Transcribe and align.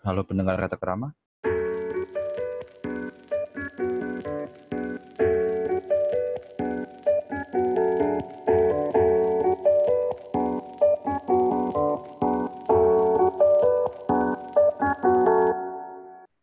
Halo 0.00 0.24
pendengar 0.24 0.56
kata 0.56 0.80
kerama. 0.80 1.12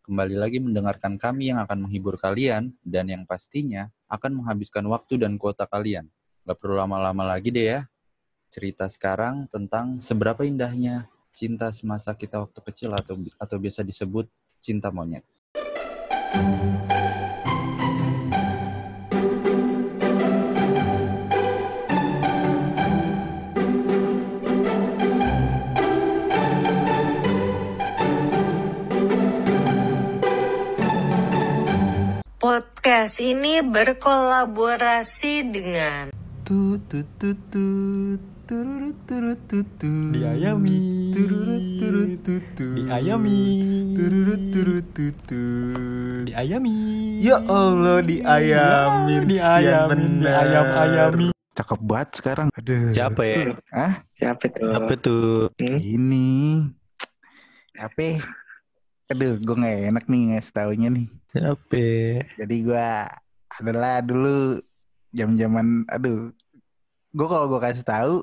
Kembali 0.06 0.38
lagi 0.38 0.62
mendengarkan 0.62 1.18
kami 1.18 1.50
yang 1.50 1.58
akan 1.58 1.90
menghibur 1.90 2.22
kalian 2.22 2.78
dan 2.86 3.10
yang 3.10 3.26
pastinya 3.26 3.90
akan 4.06 4.38
menghabiskan 4.38 4.86
waktu 4.86 5.18
dan 5.18 5.42
kuota 5.42 5.66
kalian. 5.66 6.06
Gak 6.46 6.62
perlu 6.62 6.78
lama-lama 6.78 7.26
lagi 7.26 7.50
deh 7.50 7.74
ya. 7.74 7.90
Cerita 8.54 8.86
sekarang 8.86 9.50
tentang 9.50 9.98
seberapa 9.98 10.46
indahnya 10.46 11.10
cinta 11.38 11.70
semasa 11.70 12.18
kita 12.18 12.42
waktu 12.42 12.60
kecil 12.66 12.98
atau 12.98 13.14
atau 13.38 13.58
biasa 13.62 13.86
disebut 13.86 14.26
cinta 14.58 14.90
monyet. 14.90 15.22
Podcast 32.42 33.22
ini 33.22 33.62
berkolaborasi 33.62 35.54
dengan 35.54 36.10
Tut 36.42 36.82
tut 36.90 37.06
tut 37.22 37.38
tut 37.54 38.37
turut 38.48 38.96
turut 39.04 39.40
tut 39.52 39.68
tut 39.76 40.16
Diayami. 40.16 40.80
turut 41.12 41.64
turut 41.84 42.14
tut 42.24 42.44
tut 42.56 42.76
Diayami. 42.80 43.40
turut 43.92 44.42
turut 44.56 44.86
tut 44.96 45.16
tut 45.28 46.24
Diayami. 46.24 46.76
ya 47.20 47.44
Allah 47.44 48.00
diayamin 48.00 49.28
sian 49.28 49.28
Diayamin, 49.28 49.90
bener. 49.92 50.24
diayam-ayami. 50.24 51.28
cakep 51.52 51.80
banget 51.84 52.10
sekarang 52.16 52.48
aduh 52.56 52.96
Siapa 52.96 53.22
ya? 53.28 53.38
ah 53.76 53.94
Siapa 54.16 54.46
tuh? 54.48 54.72
Apa 54.72 54.94
tuh? 54.96 55.28
Hmm? 55.60 55.78
ini 55.84 56.28
apa 57.78 58.24
aduh 59.08 59.38
gue 59.38 59.56
nggak 59.60 59.78
enak 59.92 60.06
nih 60.08 60.22
ngasih 60.34 60.54
taunya 60.56 60.88
nih 60.90 61.08
Siapa? 61.36 61.84
jadi 62.40 62.56
gue 62.64 62.88
adalah 63.60 64.00
dulu 64.00 64.64
jam-jaman 65.12 65.84
aduh 65.88 66.32
gue 67.12 67.28
kalau 67.28 67.52
gue 67.52 67.60
kasih 67.60 67.84
tahu 67.84 68.16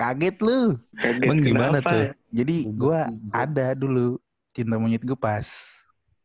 kaget 0.00 0.36
lu 0.40 0.80
Kaget 0.94 1.20
Emang 1.20 1.38
gimana 1.38 1.78
kenapa? 1.78 1.90
tuh? 1.90 2.02
Jadi 2.30 2.56
Gugup, 2.64 2.78
gua 2.80 3.00
gugup. 3.06 3.32
ada 3.34 3.66
dulu 3.74 4.06
cinta 4.50 4.74
monyet 4.74 5.02
gue 5.02 5.14
pas 5.14 5.44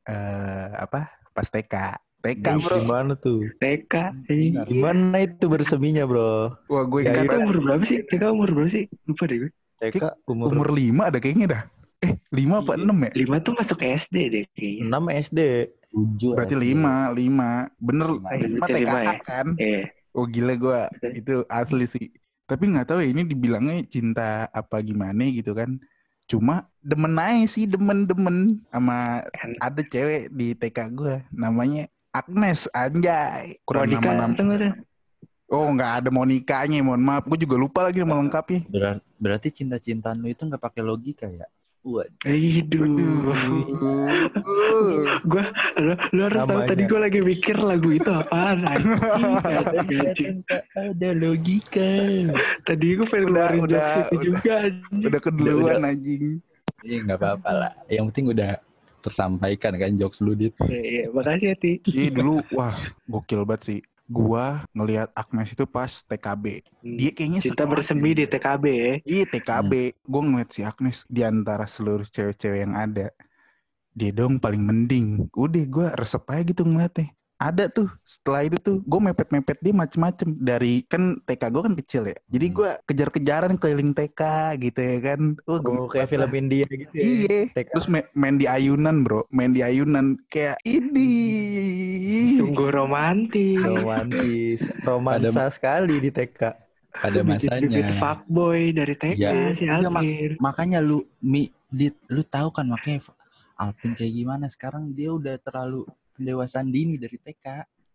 eh 0.03 0.69
apa? 0.75 1.11
Pas 1.29 1.45
TK. 1.45 1.75
TK 2.21 2.45
Ih, 2.47 2.57
bro. 2.59 2.77
Gimana 2.79 3.13
tuh? 3.15 3.43
TK. 3.55 3.93
Benar. 4.23 4.65
Gimana 4.65 5.17
itu 5.19 5.45
berseminya 5.45 6.03
bro? 6.03 6.55
Wah 6.65 6.83
gue 6.83 6.99
Ya, 7.01 7.11
TK 7.11 7.19
ingat 7.19 7.29
tuh 7.29 7.41
umur 7.43 7.57
berapa 7.61 7.83
sih? 7.83 7.99
TK 8.01 8.23
umur 8.27 8.49
berapa 8.49 8.69
sih? 8.71 8.83
Lupa 9.03 9.23
deh 9.25 9.37
gue. 9.37 9.51
TK 9.77 10.03
umur, 10.25 10.45
umur 10.49 10.67
5 10.71 10.81
ada 11.03 11.17
kayaknya 11.19 11.47
dah. 11.51 11.63
Eh 11.99 12.13
5 12.31 12.61
apa 12.61 12.71
Iya. 12.73 12.85
6 12.87 12.97
ya? 12.97 13.11
Lima 13.13 13.35
tuh 13.39 13.53
masuk 13.53 13.79
SD 13.79 14.15
deh 14.25 14.43
kayaknya. 14.51 14.83
6 14.87 15.03
SD. 15.21 15.39
Tujuh 15.87 16.31
Berarti 16.33 16.55
SD. 16.55 16.63
5, 16.71 16.91
5. 17.13 17.49
Bener 17.77 18.07
Lima. 18.09 18.29
5 18.31 18.41
Berarti 18.55 18.73
TK 18.73 18.79
lima 18.81 18.99
ya? 19.01 19.15
kan? 19.21 19.47
Eh, 19.57 19.83
Oh 20.11 20.25
gila 20.25 20.53
gue 20.55 20.79
itu 21.13 21.35
asli 21.45 21.85
sih. 21.85 22.07
Tapi 22.45 22.63
nggak 22.69 22.87
tahu 22.93 23.01
ya 23.01 23.09
ini 23.09 23.25
dibilangnya 23.25 23.81
cinta 23.89 24.45
apa 24.53 24.77
gimana 24.85 25.25
gitu 25.33 25.57
kan. 25.57 25.81
Cuma 26.25 26.69
demen 26.81 27.17
aja 27.17 27.45
sih 27.49 27.65
demen-demen 27.69 28.61
sama 28.69 29.25
ada 29.61 29.81
cewek 29.81 30.29
di 30.33 30.57
TK 30.57 30.77
gue 30.93 31.15
namanya 31.29 31.85
Agnes 32.09 32.65
anjay 32.73 33.61
kurang 33.65 33.89
Monica 33.89 34.09
nggak 34.41 34.59
ada? 34.61 34.69
Oh 35.45 35.69
nggak 35.69 35.91
ada 36.01 36.09
Monikanya, 36.09 36.81
mohon 36.81 37.05
maaf. 37.05 37.29
Gue 37.29 37.37
juga 37.37 37.53
lupa 37.61 37.85
lagi 37.85 38.01
nama 38.01 38.17
lengkapnya. 38.17 38.65
Berar- 38.65 39.05
berarti 39.21 39.53
cinta-cintaan 39.53 40.17
lu 40.17 40.33
itu 40.33 40.41
nggak 40.41 40.57
pakai 40.57 40.81
logika 40.81 41.29
ya? 41.29 41.45
Waduh. 41.85 42.33
Hidup. 42.33 42.81
Gua, 45.21 45.43
lo, 45.77 45.93
lo 46.17 46.21
harus 46.25 46.41
tahu 46.41 46.57
Namanya. 46.57 46.69
tadi 46.73 46.83
gue 46.89 46.99
lagi 46.99 47.19
mikir 47.21 47.57
lagu 47.61 47.89
itu 47.93 48.09
apaan. 48.09 48.65
Anjing. 48.65 50.41
ada 50.73 51.09
logika. 51.13 51.91
Tadi 52.65 52.85
gue 52.97 53.05
pengen 53.05 53.29
Udah, 53.29 53.53
ngeluarin 53.53 53.61
udah, 53.61 53.69
jokes 53.69 53.93
itu 53.93 54.09
udah. 54.09 54.23
juga 54.25 54.53
anjing. 54.65 55.05
Udah 55.05 55.21
keduluan 55.21 55.81
anjing. 55.85 56.23
Iya 56.81 56.97
nggak 57.05 57.19
apa-apa 57.21 57.49
lah. 57.53 57.71
Yang 57.85 58.05
penting 58.09 58.25
udah 58.33 58.51
tersampaikan 59.05 59.71
kan 59.77 59.93
jokes 59.93 60.25
lu 60.25 60.33
dit. 60.33 60.53
Iya, 60.65 60.81
iya. 60.81 61.03
makasih 61.13 61.53
ya 61.53 61.55
Ti. 61.61 61.71
Iya 61.85 62.09
dulu, 62.17 62.41
wah 62.57 62.73
gokil 63.05 63.45
banget 63.45 63.61
sih. 63.61 63.79
Gua 64.05 64.61
ngelihat 64.69 65.09
Agnes 65.17 65.49
itu 65.49 65.65
pas 65.65 65.89
TKB. 66.05 66.61
Dia 66.85 67.09
kayaknya 67.09 67.41
sekelas 67.41 67.69
bersemi 67.73 68.13
di 68.13 68.25
TKB 68.29 68.63
ya. 68.69 68.93
Iya 69.01 69.25
TKB. 69.33 69.71
Gue 70.05 70.21
ngeliat 70.21 70.49
si 70.53 70.61
Agnes 70.61 71.09
di 71.09 71.25
antara 71.25 71.65
seluruh 71.65 72.05
cewek-cewek 72.05 72.69
yang 72.69 72.77
ada. 72.77 73.09
Dia 73.97 74.11
dong 74.13 74.37
paling 74.37 74.61
mending. 74.61 75.33
Udah 75.33 75.65
gue 75.65 75.87
resep 75.97 76.21
aja 76.29 76.43
gitu 76.45 76.61
ngeliatnya. 76.61 77.09
Ada 77.35 77.67
tuh 77.67 77.91
setelah 78.01 78.41
itu 78.43 78.55
tuh 78.57 78.79
gue 78.79 79.01
mepet-mepet 79.01 79.59
dia 79.59 79.69
macem-macem 79.69 80.31
dari 80.33 80.81
kan 80.83 81.19
TK 81.21 81.43
gue 81.45 81.61
kan 81.61 81.75
kecil 81.75 82.03
ya 82.05 82.15
jadi 82.25 82.45
Hmm. 82.45 82.55
gue 82.55 82.69
kejar-kejaran 82.85 83.53
keliling 83.55 83.91
TK 83.91 84.21
gitu 84.61 84.79
ya 84.79 84.97
kan 85.03 85.21
Oh, 85.43 85.59
gemes 85.59 85.91
kayak 85.91 86.07
film. 86.07 86.29
India 86.31 86.63
gitu 86.65 86.93
ya. 86.93 87.03
Iya, 87.03 87.39
TK. 87.51 87.67
terus 87.69 87.87
ma- 87.87 88.11
main 88.13 88.35
di 88.35 88.47
ayunan 88.47 88.95
bro, 89.01 89.27
main 89.29 89.51
di 89.51 89.59
ayunan 89.59 90.15
kayak 90.25 90.55
ini. 90.63 91.11
Sungguh 92.37 92.71
romantis. 92.71 93.59
Romantis. 93.59 94.59
Romansa 94.81 95.51
sekali 95.51 95.99
di 95.99 96.09
TK. 96.09 96.41
Bibit-bibit 96.95 97.51
masanya. 97.83 97.99
fuckboy 97.99 98.71
dari 98.71 98.95
TK 98.95 99.19
Iya. 99.19 99.51
si 99.51 99.63
Iya, 99.65 99.83
Mak. 99.85 99.99
Alvin. 99.99 100.31
Makanya 100.39 100.79
lu 100.79 101.03
mi 101.19 101.43
dit, 101.67 101.99
lu 102.07 102.23
tahu 102.23 102.47
kan 102.49 102.63
makanya 102.65 103.03
Alvin 103.55 103.91
kayak 103.91 104.13
gimana 104.13 104.47
sekarang 104.47 104.91
dia 104.91 105.11
udah 105.11 105.35
terlalu 105.37 105.83
pendewasaan 106.15 106.71
dini 106.71 106.95
dari 106.95 107.19
TK. 107.19 107.45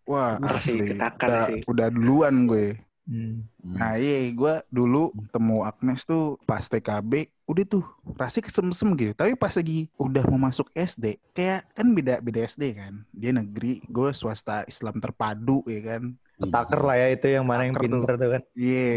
Wah 0.08 0.36
asli, 0.42 0.96
udah, 0.96 1.46
sih. 1.48 1.60
udah 1.66 1.88
duluan 1.88 2.44
gue. 2.44 2.76
Hmm. 3.10 3.42
Hmm. 3.58 3.74
Nah 3.74 3.98
iya, 3.98 4.30
gue 4.30 4.54
dulu 4.70 5.10
temu 5.34 5.66
Agnes 5.66 6.06
tuh 6.06 6.38
pas 6.46 6.62
TKB, 6.62 7.26
udah 7.42 7.64
tuh 7.66 7.84
rasanya 8.14 8.46
kesem-sem 8.46 8.88
gitu. 8.94 9.12
Tapi 9.18 9.34
pas 9.34 9.50
lagi 9.50 9.90
udah 9.98 10.22
mau 10.30 10.50
masuk 10.50 10.70
SD, 10.74 11.18
kayak 11.34 11.66
kan 11.74 11.86
beda 11.90 12.22
beda 12.22 12.46
SD 12.46 12.78
kan. 12.78 13.02
Dia 13.10 13.34
negeri, 13.34 13.82
gue 13.90 14.10
swasta 14.14 14.62
Islam 14.70 15.02
terpadu 15.02 15.66
ya 15.66 15.96
kan. 15.96 16.14
Taker 16.40 16.80
lah 16.80 16.96
ya 16.96 17.08
itu 17.12 17.26
yang 17.28 17.44
mana 17.44 17.68
yang 17.68 17.74
Taker 17.76 17.84
tuh. 17.84 17.92
pinter 17.98 18.12
tuh 18.16 18.30
kan. 18.30 18.42
Iya. 18.56 18.94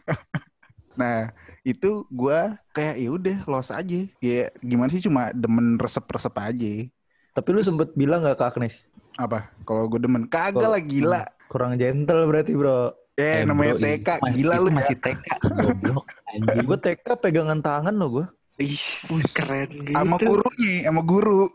nah 1.00 1.18
itu 1.60 1.90
gue 2.08 2.40
kayak 2.72 2.96
ya 2.96 3.10
udah 3.10 3.36
los 3.50 3.68
aja. 3.74 4.00
Ya 4.22 4.54
gimana 4.62 4.88
sih 4.94 5.02
cuma 5.04 5.34
demen 5.34 5.76
resep-resep 5.76 6.34
aja. 6.38 6.72
Tapi 7.30 7.48
lu 7.50 7.60
sempet 7.60 7.94
bilang 7.94 8.22
gak 8.22 8.36
ke 8.36 8.44
Agnes? 8.46 8.74
Apa? 9.16 9.50
Kalau 9.62 9.86
gue 9.86 9.98
demen 9.98 10.26
kagak 10.26 10.66
lah 10.66 10.80
gila. 10.80 11.22
Kurang 11.46 11.76
gentle 11.76 12.26
berarti 12.26 12.52
bro. 12.52 12.90
Eh, 13.14 13.42
Eh, 13.42 13.44
namanya 13.44 13.74
bro, 13.74 13.82
TK, 13.82 14.08
masih- 14.18 14.36
gila 14.36 14.54
lu 14.56 14.68
ya. 14.68 14.74
masih 14.74 14.96
TK. 14.96 15.24
Goblok 15.52 16.06
anjing. 16.26 16.64
Gue 16.64 16.78
TK 16.78 17.06
pegangan 17.16 17.58
tangan 17.60 17.94
loh 17.94 18.10
gue. 18.12 18.26
Ih, 18.60 18.76
Wih, 19.08 19.24
keren 19.26 19.70
gitu. 19.72 19.94
Sama 19.94 20.16
gurunya, 20.16 20.74
sama 20.84 21.02
guru. 21.02 21.48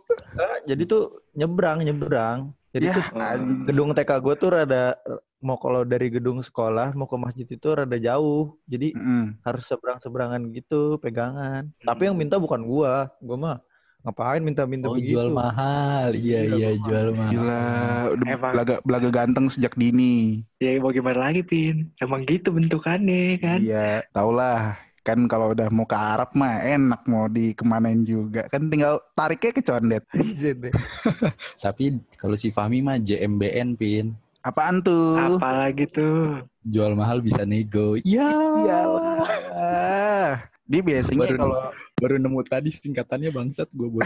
jadi 0.64 0.84
tuh 0.84 1.04
nyebrang, 1.34 1.80
nyebrang. 1.82 2.40
Jadi 2.70 2.86
Ya, 2.86 2.94
tuh 2.94 3.04
anjing. 3.14 3.64
gedung 3.64 3.90
TK 3.92 4.12
gue 4.20 4.34
tuh 4.36 4.50
rada 4.52 4.98
mau 5.40 5.56
kalau 5.56 5.84
dari 5.84 6.10
gedung 6.10 6.42
sekolah 6.42 6.92
mau 6.92 7.06
ke 7.06 7.16
masjid 7.16 7.46
itu 7.46 7.68
rada 7.68 7.96
jauh. 7.96 8.58
Jadi 8.66 8.92
Mm-mm. 8.92 9.38
harus 9.42 9.64
seberang-seberangan 9.64 10.42
gitu, 10.52 10.98
pegangan. 10.98 11.70
Tapi 11.80 12.02
yang 12.04 12.16
minta 12.16 12.36
bukan 12.36 12.62
gua, 12.62 13.14
gua 13.20 13.38
mah 13.38 13.58
ngapain 14.06 14.38
minta-minta 14.40 14.86
Oh, 14.86 14.94
begitu. 14.94 15.18
jual 15.18 15.34
mahal. 15.34 16.14
Iya, 16.14 16.40
Iya, 16.46 16.56
iya, 16.56 16.70
jual 16.78 17.08
mahal. 17.12 17.32
Gila, 17.34 17.66
udah 18.14 18.28
Emang. 18.30 18.52
belaga, 18.54 18.76
belaga 18.86 19.10
ganteng 19.12 19.50
sejak 19.50 19.74
dini. 19.74 20.46
Ya 20.62 20.78
mau 20.78 20.94
gimana 20.94 21.26
lagi 21.26 21.42
Pin? 21.42 21.90
Emang 21.98 22.22
gitu 22.24 22.54
bentukannya 22.54 23.42
kan? 23.42 23.58
Iya, 23.58 24.06
tau 24.14 24.30
lah. 24.30 24.78
Kan 25.02 25.26
kalau 25.26 25.54
udah 25.54 25.70
mau 25.70 25.86
ke 25.86 25.94
Arab 25.94 26.34
mah 26.34 26.62
enak 26.62 27.02
mau 27.06 27.26
dikemanain 27.26 28.02
juga. 28.02 28.46
Kan 28.48 28.70
tinggal 28.70 29.02
tariknya 29.14 29.52
ke 29.52 29.62
condet. 29.62 30.02
Tapi 31.62 31.86
kalau 32.16 32.34
si 32.34 32.50
Fahmi 32.50 32.82
mah 32.82 32.98
JMBN 32.98 33.74
pin. 33.74 34.14
Apaan 34.42 34.78
tuh? 34.80 35.18
Apalagi 35.18 35.90
tuh? 35.90 36.46
Jual 36.62 36.94
mahal 36.94 37.18
bisa 37.18 37.42
nego. 37.42 37.98
Ya. 38.02 38.30
Iyalah. 38.30 39.26
Dia 40.66 40.82
biasanya 40.82 41.22
Baru- 41.22 41.38
kalau 41.40 41.60
Baru 41.96 42.16
nemu 42.18 42.42
tadi 42.44 42.70
singkatannya 42.70 43.30
bangsat 43.30 43.70
gue 43.72 43.88
buat. 43.88 44.06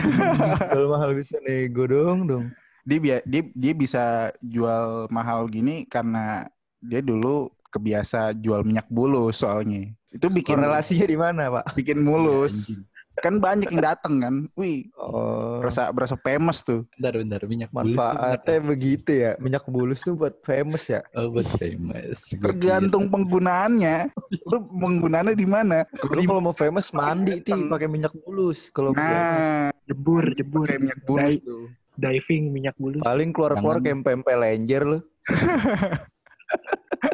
Jual 0.69 0.87
mahal 0.87 1.15
bisa 1.15 1.39
nego 1.41 1.83
dong 1.85 2.19
dong. 2.27 2.45
dia, 2.83 2.97
bia- 2.97 3.25
dia 3.25 3.43
dia 3.53 3.73
bisa 3.73 4.03
jual 4.41 5.05
mahal 5.07 5.45
gini 5.45 5.85
karena 5.85 6.49
dia 6.79 6.99
dulu 6.99 7.47
kebiasa 7.69 8.33
jual 8.33 8.65
minyak 8.65 8.89
bulus 8.89 9.39
soalnya. 9.39 9.93
Itu 10.09 10.25
bikin 10.27 10.57
Korelasinya 10.57 11.05
di 11.05 11.17
mana, 11.17 11.43
Pak? 11.53 11.77
bikin 11.77 12.01
mulus. 12.01 12.73
Anjing. 12.73 12.81
Kan 13.19 13.37
banyak 13.37 13.67
yang 13.67 13.83
datang 13.83 14.13
kan. 14.17 14.35
Wih, 14.53 14.87
Oh, 14.95 15.59
berasa 15.59 15.89
berasa 15.89 16.15
famous 16.15 16.61
tuh. 16.61 16.85
Bentar, 16.93 17.13
bentar. 17.15 17.41
Minyak 17.43 17.69
bulus 17.69 17.93
manfaatnya 17.93 18.59
begitu 18.61 19.11
ya. 19.11 19.31
Minyak 19.37 19.65
bulus 19.65 19.99
tuh 19.99 20.13
buat 20.13 20.35
famous 20.41 20.85
ya. 20.85 21.01
Oh, 21.11 21.29
buat 21.29 21.49
famous. 21.53 22.31
Tergantung 22.31 23.07
penggunaannya. 23.07 24.11
Lu 24.45 24.57
penggunaannya 24.71 25.33
di 25.33 25.45
mana? 25.45 25.83
Lu 26.05 26.21
kalau 26.21 26.41
mau 26.41 26.53
famous 26.53 26.89
mandi 26.89 27.39
ti 27.39 27.51
pakai 27.51 27.87
minyak 27.87 28.13
bulus. 28.15 28.69
Kalau 28.69 28.91
Nah, 28.91 29.69
Jebur, 29.83 30.23
jebur. 30.33 30.65
pakai 30.65 30.79
minyak 30.79 30.99
bulus 31.03 31.23
Dai- 31.35 31.41
tuh. 31.41 31.65
Diving 31.95 32.43
minyak 32.49 32.75
bulus. 32.75 33.01
paling 33.01 33.29
keluar-keluar 33.29 33.77
Jangan. 33.77 33.91
kayak 33.91 34.23
pempek 34.23 34.35
lenjer 34.35 34.81
lu. 34.85 34.99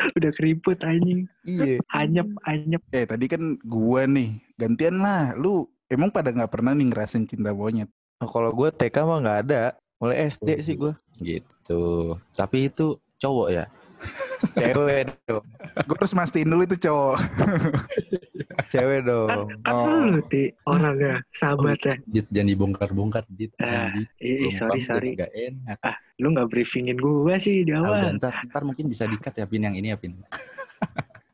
Udah 0.16 0.30
keriput 0.34 0.78
anjing. 0.82 1.28
Iya. 1.44 1.80
Anyep, 1.92 2.28
anyep. 2.46 2.82
Eh, 2.90 3.04
tadi 3.04 3.26
kan 3.28 3.58
gua 3.64 4.04
nih. 4.08 4.40
Gantian 4.56 5.00
lah. 5.00 5.32
Lu 5.36 5.68
emang 5.90 6.08
pada 6.08 6.30
nggak 6.30 6.50
pernah 6.50 6.72
nih 6.72 6.86
ngerasain 6.88 7.26
cinta 7.26 7.52
monyet? 7.52 7.90
Nah, 8.20 8.28
kalau 8.28 8.52
gue 8.52 8.68
TK 8.68 8.96
mah 9.04 9.18
nggak 9.24 9.38
ada. 9.48 9.62
Mulai 10.00 10.32
SD 10.32 10.48
sih 10.64 10.74
gue. 10.76 10.92
Gitu. 11.20 11.82
Tapi 12.36 12.72
itu 12.72 12.96
cowok 13.20 13.48
ya? 13.52 13.64
Cewek 14.56 15.12
dong. 15.28 15.44
Gue 15.84 15.96
harus 15.96 16.16
mastiin 16.16 16.48
dulu 16.48 16.64
itu 16.64 16.76
cowok. 16.80 17.16
Cewek 18.68 19.00
Kan, 19.00 19.08
dong. 19.08 19.28
kan 19.62 19.72
Oh. 19.72 20.04
lu 20.06 20.20
ti 20.26 20.42
orangnya, 20.62 21.22
sahabatnya. 21.30 21.94
Dit, 22.04 22.26
jangan 22.28 22.48
dibongkar-bongkar, 22.48 23.24
Dit. 23.28 23.54
Ah, 23.58 23.88
Belum 24.16 24.50
sorry, 24.50 24.80
sorry. 24.80 25.10
Gak 25.14 25.30
enak. 25.30 25.78
Lu 26.16 26.30
nggak 26.30 26.48
briefingin 26.48 26.96
gua 26.96 27.36
sih 27.36 27.64
di 27.64 27.72
Ah, 27.72 27.80
udah, 27.80 27.90
awal. 28.04 28.18
ntar, 28.18 28.32
ntar 28.44 28.62
mungkin 28.62 28.84
bisa 28.86 29.06
dikat 29.06 29.32
ya, 29.34 29.46
Pin, 29.46 29.62
yang 29.62 29.72
ini 29.72 29.88
ya, 29.88 29.96
Pin. 29.96 30.18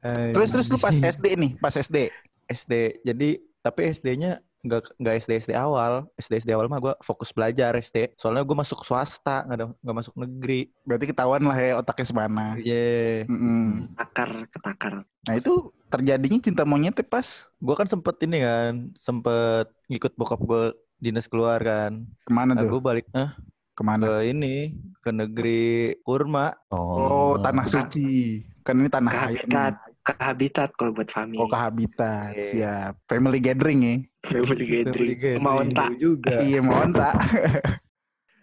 Terus 0.06 0.55
terus 0.55 0.70
lu 0.70 0.78
pas 0.78 0.94
SD 0.94 1.34
nih, 1.34 1.52
pas 1.58 1.75
SD. 1.75 2.06
SD. 2.46 3.02
Jadi 3.02 3.28
tapi 3.58 3.90
SD-nya 3.90 4.38
nggak 4.58 4.97
nggak 4.97 5.14
SD 5.19 5.31
SD 5.43 5.53
awal. 5.53 6.08
SD 6.14 6.41
SD 6.41 6.50
awal 6.50 6.67
mah 6.67 6.79
gue 6.79 6.94
fokus 7.00 7.31
belajar 7.31 7.75
SD. 7.75 8.14
Soalnya 8.14 8.43
gue 8.43 8.56
masuk 8.56 8.82
swasta, 8.82 9.43
nggak 9.43 9.56
ada- 9.56 9.76
nggak 9.76 9.97
masuk 9.97 10.14
negeri. 10.17 10.61
Berarti 10.82 11.05
ketahuan 11.06 11.43
lah 11.43 11.55
ya 11.55 11.73
otaknya 11.76 12.06
semana. 12.06 12.44
Iya. 12.56 13.26
Mm-mm. 13.26 13.93
Takar, 13.94 14.31
ketakar. 14.49 14.94
Nah 15.03 15.35
itu 15.35 15.53
terjadinya 15.87 16.41
cinta 16.41 16.62
monyetnya 16.62 17.03
pas 17.03 17.47
Gue 17.56 17.75
kan 17.75 17.87
sempet 17.87 18.17
ini 18.20 18.41
kan, 18.41 18.73
sempet 18.97 19.67
ngikut 19.87 20.12
bokap 20.14 20.41
gue 20.41 20.62
dinas 20.97 21.26
keluar 21.26 21.59
kan. 21.59 22.05
ke 22.19 22.31
mana 22.31 22.52
Nah, 22.52 22.62
tuh? 22.62 22.70
gue 22.73 22.81
balik 22.82 23.06
eh, 23.12 23.31
Ke 23.70 23.82
mana? 23.82 24.02
ke 24.02 24.14
ini 24.26 24.73
ke 24.99 25.11
negeri 25.11 25.67
kurma. 26.00 26.56
Oh, 26.69 27.37
tanah 27.37 27.67
suci. 27.67 28.41
Kan 28.61 28.81
ini 28.81 28.88
tanah 28.88 29.09
Ke 29.09 29.19
air. 29.20 29.26
habitat, 29.38 29.73
nih. 29.76 29.94
ke 30.02 30.12
habitat 30.17 30.70
kalau 30.75 30.91
buat 30.93 31.06
Fami. 31.06 31.37
Oh, 31.37 31.44
ke 31.44 31.55
habitat. 31.55 32.32
Iya. 32.35 32.44
Siap. 32.47 32.93
Family 33.05 33.38
gathering 33.38 33.81
ya. 33.81 33.97
Family 34.26 34.64
gathering. 34.67 35.38
Mau 35.38 35.62
entah. 35.62 35.88
juga. 35.96 36.37
iya, 36.46 36.61
mau 36.61 36.82
tak. 36.94 37.14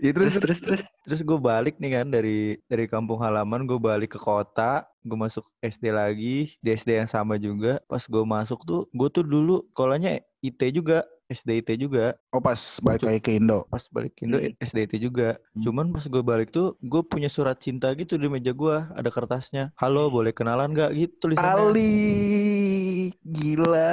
Ya, 0.04 0.12
terus, 0.12 0.36
Terus, 0.36 0.42
terus, 0.44 0.60
terus. 0.60 0.82
Terus 1.04 1.22
gue 1.24 1.40
balik 1.40 1.80
nih 1.80 2.00
kan 2.00 2.08
dari 2.08 2.60
dari 2.68 2.92
kampung 2.92 3.20
halaman 3.20 3.64
gue 3.64 3.80
balik 3.80 4.16
ke 4.16 4.20
kota, 4.20 4.84
gue 5.00 5.16
masuk 5.16 5.44
SD 5.60 5.92
lagi 5.92 6.56
di 6.60 6.70
SD 6.72 7.00
yang 7.00 7.08
sama 7.08 7.40
juga. 7.40 7.80
Pas 7.88 8.04
gue 8.04 8.24
masuk 8.24 8.64
tuh, 8.64 8.82
gue 8.92 9.08
tuh 9.12 9.24
dulu 9.24 9.64
sekolahnya 9.72 10.20
IT 10.44 10.60
juga, 10.76 11.08
SD 11.28 11.64
IT 11.64 11.70
juga. 11.80 12.20
oh 12.36 12.44
pas 12.44 12.60
balik 12.84 13.04
lagi 13.04 13.20
ke 13.20 13.32
Indo. 13.40 13.64
Pas 13.72 13.84
balik 13.88 14.16
Indo 14.20 14.44
Hmm. 14.44 14.56
SD 14.60 14.92
IT 14.92 14.94
juga. 15.00 15.40
Hmm. 15.56 15.64
Cuman 15.64 15.86
pas 15.92 16.04
gue 16.04 16.24
balik 16.24 16.52
tuh, 16.52 16.76
gue 16.84 17.02
punya 17.04 17.32
surat 17.32 17.56
cinta 17.60 17.88
gitu 17.96 18.20
di 18.20 18.28
meja 18.28 18.52
gue, 18.52 18.76
ada 18.96 19.08
kertasnya. 19.08 19.72
Halo, 19.80 20.12
boleh 20.12 20.36
kenalan 20.36 20.76
gak 20.76 20.92
gitu 20.96 21.32
tulisannya. 21.32 21.48
Ali, 21.48 21.96
gila. 23.24 23.92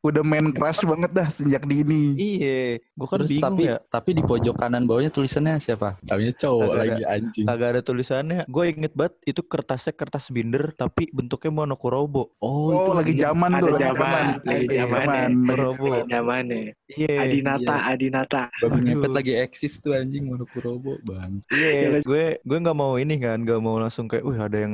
Udah 0.00 0.24
main 0.24 0.48
crush 0.48 0.80
banget 0.80 1.12
dah 1.12 1.28
sejak 1.28 1.68
dini. 1.68 2.16
Iya, 2.16 2.80
gue 2.80 3.04
kan 3.04 3.20
Terus 3.20 3.30
bingung 3.30 3.44
tapi 3.44 3.62
ya. 3.68 3.76
tapi 3.84 4.10
di 4.16 4.22
pojok 4.24 4.56
kanan 4.56 4.88
bawahnya 4.88 5.12
tulisannya 5.12 5.60
siapa? 5.60 6.00
Namanya 6.00 6.32
cowok 6.34 6.56
Kagak 6.62 6.72
ada. 6.72 6.80
lagi 6.80 7.02
anjing. 7.04 7.44
Kagak 7.44 7.68
ada 7.68 7.80
tulisannya. 7.80 8.40
Gue 8.48 8.64
inget 8.72 8.92
banget 8.92 9.14
itu 9.22 9.40
kertasnya 9.42 9.92
kertas 9.92 10.32
binder 10.32 10.72
tapi 10.72 11.12
bentuknya 11.12 11.52
monokromo. 11.54 12.32
Oh, 12.40 12.72
Oh, 12.72 12.96
lagi 12.96 13.12
iya. 13.12 13.28
zaman 13.28 13.50
Ada 13.52 13.60
tuh, 13.60 13.68
lagi 13.70 13.82
zaman, 13.84 14.24
lagi 14.24 14.40
Lagi 14.40 14.66
zaman 14.72 15.04
zaman. 15.04 15.28
Monokromo. 15.36 15.92
Zaman 16.08 16.42
nih. 16.48 16.64
Iya. 16.90 17.14
Adinata, 17.20 17.76
Adinata. 17.84 18.42
Babi 18.56 18.78
ngepet 18.80 19.12
lagi 19.12 19.32
eksis 19.36 19.74
tuh 19.78 19.92
anjing 19.92 20.24
monokurobo, 20.26 20.96
Bang. 21.04 21.44
Iya, 21.52 22.00
gue 22.00 22.24
gue 22.40 22.56
nggak 22.58 22.72
mau 22.74 22.96
ini 22.96 23.20
kan, 23.20 23.36
nggak 23.36 23.60
mau 23.60 23.76
langsung 23.76 24.08
kayak, 24.08 24.24
wih 24.24 24.40
ada 24.40 24.56
yang 24.56 24.72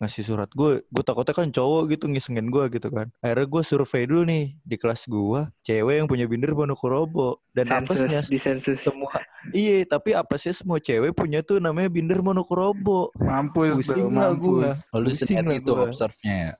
ngasih 0.00 0.24
surat 0.24 0.48
gue, 0.56 0.80
gue 0.80 1.04
takutnya 1.04 1.36
kan 1.36 1.52
cowok 1.52 1.92
gitu 1.92 2.08
ngisengin 2.08 2.48
gue 2.48 2.64
gitu 2.72 2.88
kan. 2.88 3.12
Akhirnya 3.20 3.46
gue 3.46 3.62
survei 3.68 4.08
dulu 4.08 4.22
nih 4.24 4.56
di 4.64 4.76
kelas 4.80 5.04
gue, 5.04 5.40
cewek 5.60 5.94
yang 6.00 6.08
punya 6.08 6.24
binder 6.24 6.56
Monokurobo 6.56 7.44
dan 7.52 7.68
apesnya 7.68 8.24
Sensus, 8.24 8.32
di 8.32 8.38
sensus. 8.40 8.78
semua, 8.80 9.12
iya 9.52 9.84
tapi 9.84 10.16
apesnya 10.16 10.56
semua 10.56 10.80
cewek 10.80 11.12
punya 11.12 11.44
tuh 11.44 11.60
namanya 11.60 11.92
binder 11.92 12.24
Monokurobo. 12.24 13.12
Mampus 13.20 13.84
tuh, 13.84 13.92
Pusing 13.92 14.08
mampus. 14.08 14.72
Oh, 14.90 15.04
lu 15.04 15.12
Pusing 15.12 15.36
seniat 15.36 15.44
lah 15.44 15.56
itu 15.60 15.72
gua. 15.76 15.84
observe-nya 15.84 16.34
ya. 16.48 16.52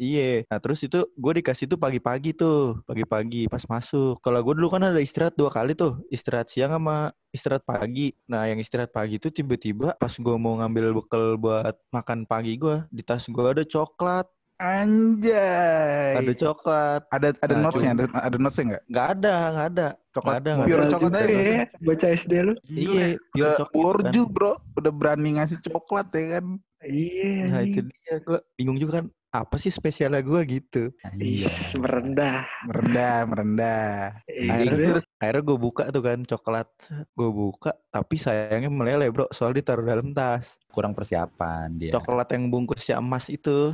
Iya, 0.00 0.48
nah 0.48 0.56
terus 0.56 0.80
itu 0.80 0.96
gue 1.12 1.32
dikasih 1.38 1.68
tuh 1.68 1.76
pagi-pagi 1.76 2.32
tuh, 2.32 2.80
pagi-pagi 2.88 3.44
pas 3.46 3.60
masuk. 3.68 4.16
Kalau 4.24 4.40
gue 4.40 4.56
dulu 4.56 4.72
kan 4.72 4.80
ada 4.80 4.96
istirahat 4.96 5.36
dua 5.36 5.52
kali 5.52 5.76
tuh, 5.76 6.00
istirahat 6.08 6.48
siang 6.48 6.72
sama 6.72 7.12
istirahat 7.28 7.68
pagi. 7.68 8.16
Nah 8.24 8.48
yang 8.48 8.56
istirahat 8.56 8.88
pagi 8.90 9.20
tuh 9.20 9.28
tiba-tiba 9.28 9.92
pas 9.94 10.08
gue 10.08 10.36
mau 10.40 10.56
ngambil 10.56 10.96
bekal 10.96 11.36
buat 11.36 11.76
makan 11.92 12.24
pagi 12.24 12.56
gue, 12.56 12.80
di 12.88 13.04
tas 13.04 13.28
gue 13.28 13.44
ada 13.44 13.60
coklat, 13.60 14.24
Anjay. 14.56 16.16
ada 16.16 16.32
coklat. 16.32 17.00
ada 17.08 17.28
ada 17.36 17.54
Nah, 17.56 17.62
notesnya, 17.68 17.90
ada 17.92 18.04
ada 18.14 18.36
notesnya 18.36 18.64
nggak? 18.72 18.82
Nggak 18.88 19.06
ada, 19.12 19.34
nggak 19.52 19.66
ada. 19.68 19.88
Coklat 20.10 20.32
Nggak 20.32 20.40
ada, 20.40 20.50
nggak 20.50 20.66
pure 20.66 20.80
Padahal 20.80 20.90
coklat 20.90 21.12
aja. 21.12 21.24
bro. 21.28 21.40
ya, 21.40 21.64
Baca 21.80 22.06
SD 22.10 22.32
lu. 22.40 22.52
Iya, 22.66 23.06
pure 23.20 23.36
Udah 23.36 23.52
coklat. 23.54 23.72
borju 23.76 24.22
kan. 24.22 24.32
bro, 24.32 24.52
udah 24.76 24.92
berani 24.92 25.28
ngasih 25.36 25.58
coklat 25.62 26.06
ya 26.10 26.24
kan. 26.32 26.44
Iya. 26.80 27.32
Nah 27.46 27.60
itu 27.60 27.78
anjing. 27.80 27.86
dia, 27.92 28.14
gue 28.18 28.38
bingung 28.56 28.76
juga 28.76 28.92
kan, 28.96 29.04
apa 29.30 29.56
sih 29.62 29.70
spesialnya 29.70 30.20
gue 30.26 30.40
gitu. 30.46 30.82
Iya. 31.14 31.50
merendah. 31.78 32.42
Merendah, 32.66 33.16
merendah. 33.30 33.94
Iya. 34.26 34.50
Akhirnya, 34.58 34.90
akhirnya 35.22 35.42
gue 35.46 35.58
buka 35.58 35.82
tuh 35.94 36.02
kan 36.02 36.18
coklat, 36.26 36.68
gue 37.14 37.30
buka, 37.30 37.70
tapi 37.94 38.18
sayangnya 38.18 38.70
meleleh 38.70 39.08
bro, 39.14 39.30
soalnya 39.30 39.62
ditaruh 39.62 39.86
dalam 39.86 40.10
tas. 40.10 40.58
Kurang 40.74 40.98
persiapan 40.98 41.78
dia. 41.78 41.94
Coklat 41.94 42.34
yang 42.34 42.50
bungkusnya 42.50 42.98
emas 42.98 43.30
itu, 43.30 43.70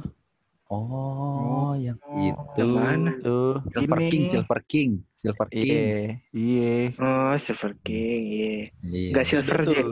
Oh, 0.67 1.79
yang 1.79 1.95
Oh, 2.03 2.19
itu. 2.19 2.59
yang 2.59 2.71
mana? 2.75 3.11
tuh. 3.23 3.63
Silver 3.71 3.99
Ini. 4.03 4.11
King, 4.11 4.25
Silver 4.27 4.61
King, 4.67 4.91
Silver 5.15 5.47
King. 5.49 5.63
Iya. 5.63 5.95
Iya. 6.35 6.75
Oh, 6.99 7.35
Silver 7.39 7.73
King, 7.81 8.23
iya. 8.27 8.55
Iya. 8.83 9.09
Enggak 9.15 9.27
Silver. 9.31 9.59
Jack. 9.63 9.87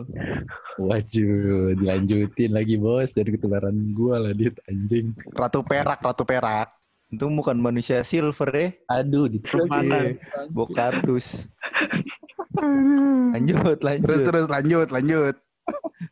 Waduh, 0.75 1.79
dilanjutin 1.79 2.51
lagi 2.51 2.75
bos 2.75 3.15
dari 3.15 3.31
ketularan 3.31 3.95
gua 3.95 4.19
lah 4.19 4.35
dit 4.35 4.59
anjing. 4.67 5.15
Ratu 5.31 5.63
perak, 5.63 6.03
ratu 6.03 6.27
perak. 6.27 6.75
Itu 7.07 7.31
bukan 7.31 7.55
manusia 7.55 8.03
silver 8.03 8.51
ya, 8.51 8.69
Aduh, 8.91 9.31
di 9.31 9.39
Permata. 9.39 10.11
bokardus. 10.51 11.47
Lanjut, 13.31 13.79
lanjut. 13.79 14.03
Terus 14.03 14.21
terus 14.27 14.47
lanjut, 14.51 14.89
lanjut. 14.91 15.35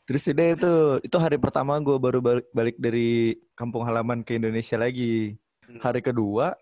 Terus 0.02 0.26
udah 0.26 0.46
itu, 0.58 0.72
itu 1.06 1.16
hari 1.16 1.38
pertama 1.38 1.78
gue 1.78 1.94
baru 1.94 2.18
balik, 2.18 2.46
balik 2.50 2.76
dari 2.76 3.38
kampung 3.54 3.86
halaman 3.86 4.26
ke 4.26 4.34
Indonesia 4.34 4.74
lagi. 4.74 5.38
Hari 5.78 6.02
kedua, 6.02 6.58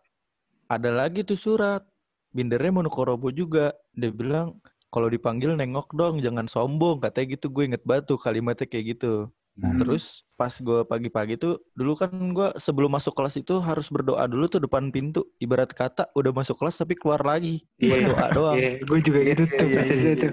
ada 0.69 0.91
lagi 0.93 1.25
tuh 1.25 1.41
surat. 1.41 1.83
Bindernya 2.31 2.71
Monokorobo 2.71 3.33
juga. 3.35 3.75
Dia 3.91 4.13
bilang, 4.15 4.61
kalau 4.93 5.11
dipanggil 5.11 5.57
nengok 5.59 5.91
dong, 5.97 6.23
jangan 6.23 6.47
sombong. 6.47 7.03
Katanya 7.03 7.35
gitu, 7.35 7.51
gue 7.51 7.75
inget 7.75 7.83
banget 7.83 8.13
tuh 8.13 8.19
kalimatnya 8.21 8.69
kayak 8.71 8.95
gitu. 8.95 9.33
Nah, 9.59 9.75
Terus 9.83 10.23
pas 10.39 10.55
gue 10.55 10.87
pagi-pagi 10.87 11.35
tuh, 11.37 11.59
dulu 11.75 11.99
kan 11.99 12.13
gue 12.13 12.49
sebelum 12.63 12.87
masuk 12.97 13.13
kelas 13.19 13.35
itu 13.37 13.59
harus 13.59 13.91
berdoa 13.91 14.25
dulu 14.31 14.47
tuh 14.47 14.63
depan 14.63 14.95
pintu. 14.95 15.27
Ibarat 15.43 15.75
kata 15.75 16.07
udah 16.15 16.31
masuk 16.31 16.55
kelas 16.55 16.79
tapi 16.79 16.95
keluar 16.95 17.21
lagi. 17.27 17.67
Buat 17.77 17.99
Iya. 17.99 18.07
doa 18.09 18.27
doang. 18.31 18.57
Iya, 18.57 18.71
gue 18.85 18.99
juga 19.03 19.21
gitu 19.27 19.43
tuh 19.49 19.59
tuh. 19.59 20.31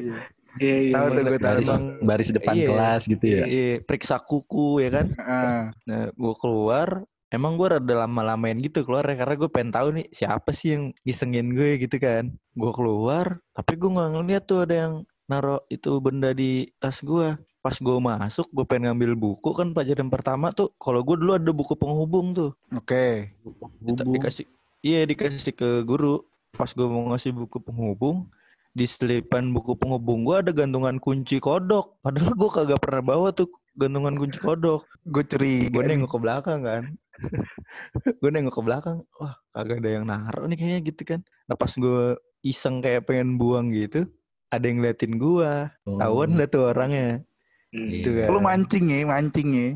Iya, 0.58 0.78
iya. 0.90 0.94
Tahu 0.94 1.08
tuh 1.14 1.24
gue 1.24 1.40
tahu. 1.40 1.48
baris 1.48 1.72
baris 2.02 2.30
depan 2.34 2.54
iya. 2.58 2.68
kelas 2.68 3.02
gitu 3.06 3.26
ya. 3.26 3.44
Iya, 3.46 3.74
periksa 3.86 4.16
kuku 4.22 4.84
ya 4.84 4.90
kan. 4.92 5.08
Heeh. 5.14 5.60
Nah, 5.88 6.04
gue 6.12 6.34
keluar, 6.42 6.88
emang 7.32 7.56
gue 7.56 7.68
rada 7.68 7.94
lama-lamain 8.08 8.58
gitu 8.60 8.84
keluar 8.84 9.04
ya, 9.06 9.16
karena 9.16 9.36
gue 9.36 9.50
pengen 9.52 9.72
tahu 9.72 9.88
nih 9.96 10.08
siapa 10.12 10.50
sih 10.56 10.76
yang 10.76 10.84
ngisengin 11.06 11.48
gue 11.54 11.70
gitu 11.84 11.96
kan. 12.02 12.34
Gue 12.58 12.72
keluar, 12.74 13.40
tapi 13.56 13.78
gue 13.80 13.90
nggak 13.90 14.10
ngeliat 14.16 14.44
tuh 14.48 14.66
ada 14.66 14.76
yang 14.76 14.94
naro 15.28 15.64
itu 15.68 15.92
benda 16.00 16.32
di 16.32 16.72
tas 16.80 17.00
gue. 17.04 17.36
Pas 17.58 17.76
gue 17.76 17.98
masuk, 18.00 18.48
gue 18.48 18.64
pengen 18.64 18.96
ngambil 18.96 19.12
buku 19.20 19.52
kan 19.52 19.76
pelajaran 19.76 20.08
pertama 20.08 20.56
tuh. 20.56 20.72
Kalau 20.80 21.04
gue 21.04 21.20
dulu 21.20 21.36
ada 21.36 21.52
buku 21.52 21.76
penghubung 21.76 22.32
tuh, 22.32 22.56
Oke. 22.72 23.36
Dita- 23.84 24.08
dikasih, 24.08 24.48
iya 24.80 25.04
dikasih 25.04 25.52
ke 25.52 25.84
guru. 25.84 26.24
Pas 26.56 26.72
gue 26.72 26.88
mau 26.88 27.12
ngasih 27.12 27.36
buku 27.36 27.60
penghubung, 27.60 28.32
di 28.77 28.86
selipan 28.86 29.50
buku 29.50 29.74
penghubung 29.74 30.22
gue 30.22 30.38
ada 30.38 30.51
gantungan 30.53 31.01
kunci 31.01 31.41
kodok. 31.41 31.98
Padahal 32.05 32.38
gue 32.38 32.50
kagak 32.53 32.77
pernah 32.77 33.01
bawa 33.01 33.34
tuh 33.34 33.50
gantungan 33.74 34.13
kunci 34.13 34.38
kodok. 34.38 34.86
Gue 35.01 35.25
curiga. 35.25 35.74
Gue 35.74 35.84
nengok 35.89 36.13
ke 36.13 36.19
belakang 36.22 36.62
kan. 36.62 36.84
gue 38.22 38.29
nengok 38.29 38.53
ke 38.53 38.62
belakang, 38.62 38.98
wah 39.17 39.34
kagak 39.50 39.81
ada 39.81 39.89
yang 39.89 40.05
naruh 40.05 40.46
nih 40.46 40.57
kayaknya 40.62 40.79
gitu 40.93 41.01
kan. 41.10 41.19
Nah 41.50 41.57
pas 41.57 41.74
gue 41.74 42.22
iseng 42.46 42.86
kayak 42.86 43.10
pengen 43.10 43.41
buang 43.41 43.74
gitu, 43.74 44.05
ada 44.53 44.62
yang 44.62 44.77
ngeliatin 44.77 45.17
gue. 45.17 45.51
Oh. 45.89 45.98
Tahuan 45.98 46.38
lah 46.38 46.46
tuh 46.46 46.69
orangnya. 46.69 47.25
Hmm. 47.74 47.89
Iya. 47.89 47.89
Gitu 47.98 48.10
kan. 48.13 48.27
Lu 48.29 48.39
mancing 48.46 48.86
ya, 48.93 48.98
mancing 49.10 49.50
ya. 49.50 49.69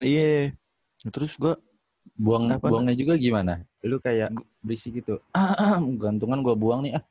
Iya. 0.00 0.32
Nah, 1.04 1.12
Terus 1.12 1.36
gue 1.36 1.52
Buang 2.14 2.46
Apa? 2.46 2.70
buangnya 2.70 2.94
juga 2.94 3.18
gimana? 3.18 3.64
Lu 3.82 3.98
kayak 3.98 4.30
berisik 4.62 5.02
gitu. 5.02 5.18
Ah, 5.34 5.50
ah, 5.74 5.78
gantungan 5.82 6.44
gua 6.46 6.54
buang 6.54 6.86
nih. 6.86 7.00
Ah, 7.00 7.04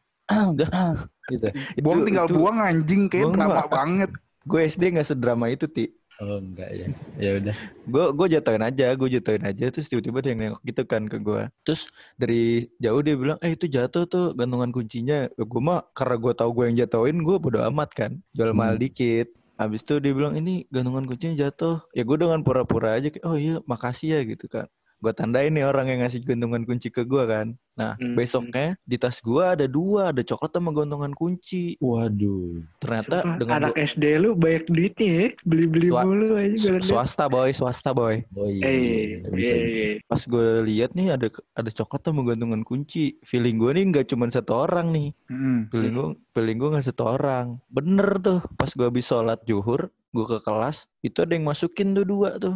gitu. 1.29 1.47
Buang 1.79 1.99
Itu- 1.99 2.07
tinggal 2.07 2.27
itu- 2.27 2.35
buang 2.35 2.57
anjing 2.59 3.01
kayak 3.07 3.25
Buang 3.25 3.37
drama 3.37 3.63
banget. 3.65 4.09
gue 4.43 4.59
SD 4.61 4.83
nggak 4.91 5.07
sedrama 5.07 5.47
itu 5.47 5.65
ti. 5.65 5.87
Oh, 6.15 6.37
enggak 6.37 6.69
ya. 6.71 6.87
Ya 7.17 7.31
udah. 7.35 7.55
gue 7.83 8.05
gue 8.13 8.27
jatuhin 8.29 8.61
aja 8.61 8.87
gue 8.91 9.09
jatuhin 9.11 9.43
aja 9.43 9.65
terus 9.67 9.87
tiba-tiba 9.87 10.19
dia 10.19 10.33
nengok 10.33 10.61
gitu 10.61 10.81
kan 10.83 11.03
ke 11.03 11.17
gue 11.17 11.41
terus 11.63 11.89
dari 12.15 12.43
jauh 12.77 13.01
dia 13.01 13.15
bilang 13.15 13.39
eh 13.39 13.51
itu 13.51 13.65
jatuh 13.65 14.05
tuh 14.05 14.31
gantungan 14.31 14.69
kuncinya 14.69 15.25
gue 15.27 15.57
mah 15.59 15.81
karena 15.91 16.15
gue 16.15 16.33
tahu 16.33 16.49
gue 16.53 16.63
yang 16.69 16.77
jatuhin 16.79 17.17
gue 17.19 17.35
bodo 17.35 17.65
amat 17.65 17.89
kan 17.91 18.11
jual 18.29 18.53
mahal 18.53 18.77
Hmm. 18.77 18.83
dikit 18.83 19.27
habis 19.53 19.81
itu 19.81 19.97
dia 19.97 20.13
bilang 20.13 20.33
ini 20.33 20.69
gantungan 20.69 21.03
kuncinya 21.03 21.35
jatuh 21.39 21.81
ya 21.91 22.03
gue 22.03 22.15
dengan 22.15 22.39
pura-pura 22.39 22.93
aja 22.93 23.09
kayak, 23.09 23.25
oh 23.25 23.35
iya 23.35 23.57
makasih 23.65 24.07
ya 24.13 24.19
gitu 24.23 24.45
kan 24.47 24.69
gue 25.03 25.11
tandain 25.11 25.51
nih 25.51 25.61
orang 25.61 25.85
yang 25.85 25.99
ngasih 25.99 26.23
gantungan 26.23 26.63
kunci 26.63 26.87
ke 26.87 27.03
gue 27.03 27.23
kan 27.25 27.47
nah 27.73 27.97
Hmm. 27.97 28.13
besoknya 28.13 28.77
di 28.81 28.95
tas 28.95 29.17
gue 29.17 29.41
ada 29.41 29.65
dua 29.65 30.09
ada 30.09 30.21
coklat 30.21 30.53
sama 30.53 30.69
gantungan 30.71 31.11
kunci 31.11 31.75
Waduh. 31.77 32.61
ternyata 32.77 33.19
Sumpah, 33.19 33.35
dengan 33.35 33.53
anak 33.59 33.75
SD 33.75 34.03
lu 34.15 34.29
banyak 34.31 34.63
duitnya 34.65 35.09
ya. 35.11 35.27
Beli-beli 35.41 35.89
Swa- 35.89 36.05
mulu 36.05 36.27
aja 36.35 36.69
swasta 36.79 37.25
boy 37.25 37.49
swasta 37.49 37.89
boy 37.91 38.21
Oh 38.31 38.45
iya. 38.45 38.63
Eh, 38.63 39.03
bisa, 39.27 39.51
iya, 39.51 39.65
bisa. 39.65 39.83
iya. 39.83 39.95
pas 40.03 40.21
gue 40.23 40.47
lihat 40.63 40.93
nih 40.93 41.07
ada 41.11 41.27
ada 41.51 41.69
coklat 41.73 42.01
sama 42.03 42.21
gantungan 42.23 42.61
kunci 42.61 43.03
feeling 43.21 43.57
gue 43.57 43.71
nih 43.71 43.85
nggak 43.89 44.05
cuma 44.07 44.29
satu 44.29 44.53
orang 44.55 44.87
nih 44.89 45.09
Mm. 45.27 45.59
feeling 45.67 45.93
gue 45.93 46.07
feeling 46.31 46.57
gue 46.57 46.69
nggak 46.71 46.87
satu 46.87 47.03
orang 47.09 47.45
bener 47.67 48.07
tuh 48.17 48.39
pas 48.53 48.69
gue 48.69 48.85
habis 48.85 49.03
sholat 49.03 49.41
juhur 49.43 49.81
gue 50.09 50.25
ke 50.27 50.39
kelas 50.39 50.85
itu 51.01 51.17
ada 51.19 51.33
yang 51.33 51.43
masukin 51.43 51.91
tuh 51.91 52.05
dua 52.05 52.37
tuh 52.37 52.53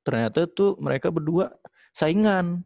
ternyata 0.00 0.46
tuh 0.46 0.78
mereka 0.78 1.10
berdua 1.10 1.50
saingan 1.90 2.62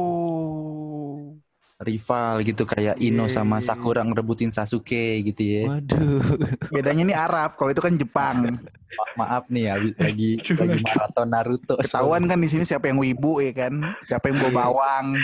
Oh. 0.00 1.32
Rival 1.80 2.44
gitu 2.44 2.68
kayak 2.68 3.00
Ino 3.00 3.24
Iya, 3.24 3.32
sama 3.32 3.56
iya, 3.56 3.64
iya. 3.64 3.68
Sakura 3.72 4.04
ngerebutin 4.04 4.52
Sasuke 4.52 5.24
gitu 5.24 5.40
ya. 5.40 5.64
waduh 5.64 6.20
Bedanya 6.68 7.08
nih 7.08 7.16
Arab, 7.16 7.56
kalau 7.56 7.72
itu 7.72 7.80
kan 7.80 7.96
Jepang. 7.96 8.60
Ma- 8.92 9.16
maaf 9.16 9.48
nih 9.48 9.64
ya, 9.64 9.74
lagi 9.96 10.36
lagi 10.36 10.76
maraton 10.84 11.28
Naruto. 11.32 11.80
Ketahuan 11.80 12.28
kan 12.28 12.36
di 12.36 12.52
sini 12.52 12.68
siapa 12.68 12.92
yang 12.92 13.00
wibu 13.00 13.40
ya 13.40 13.56
kan, 13.56 13.72
siapa 14.04 14.28
yang 14.28 14.44
bawa 14.44 14.52
bawang. 14.60 15.16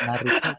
Naruto 0.00 0.50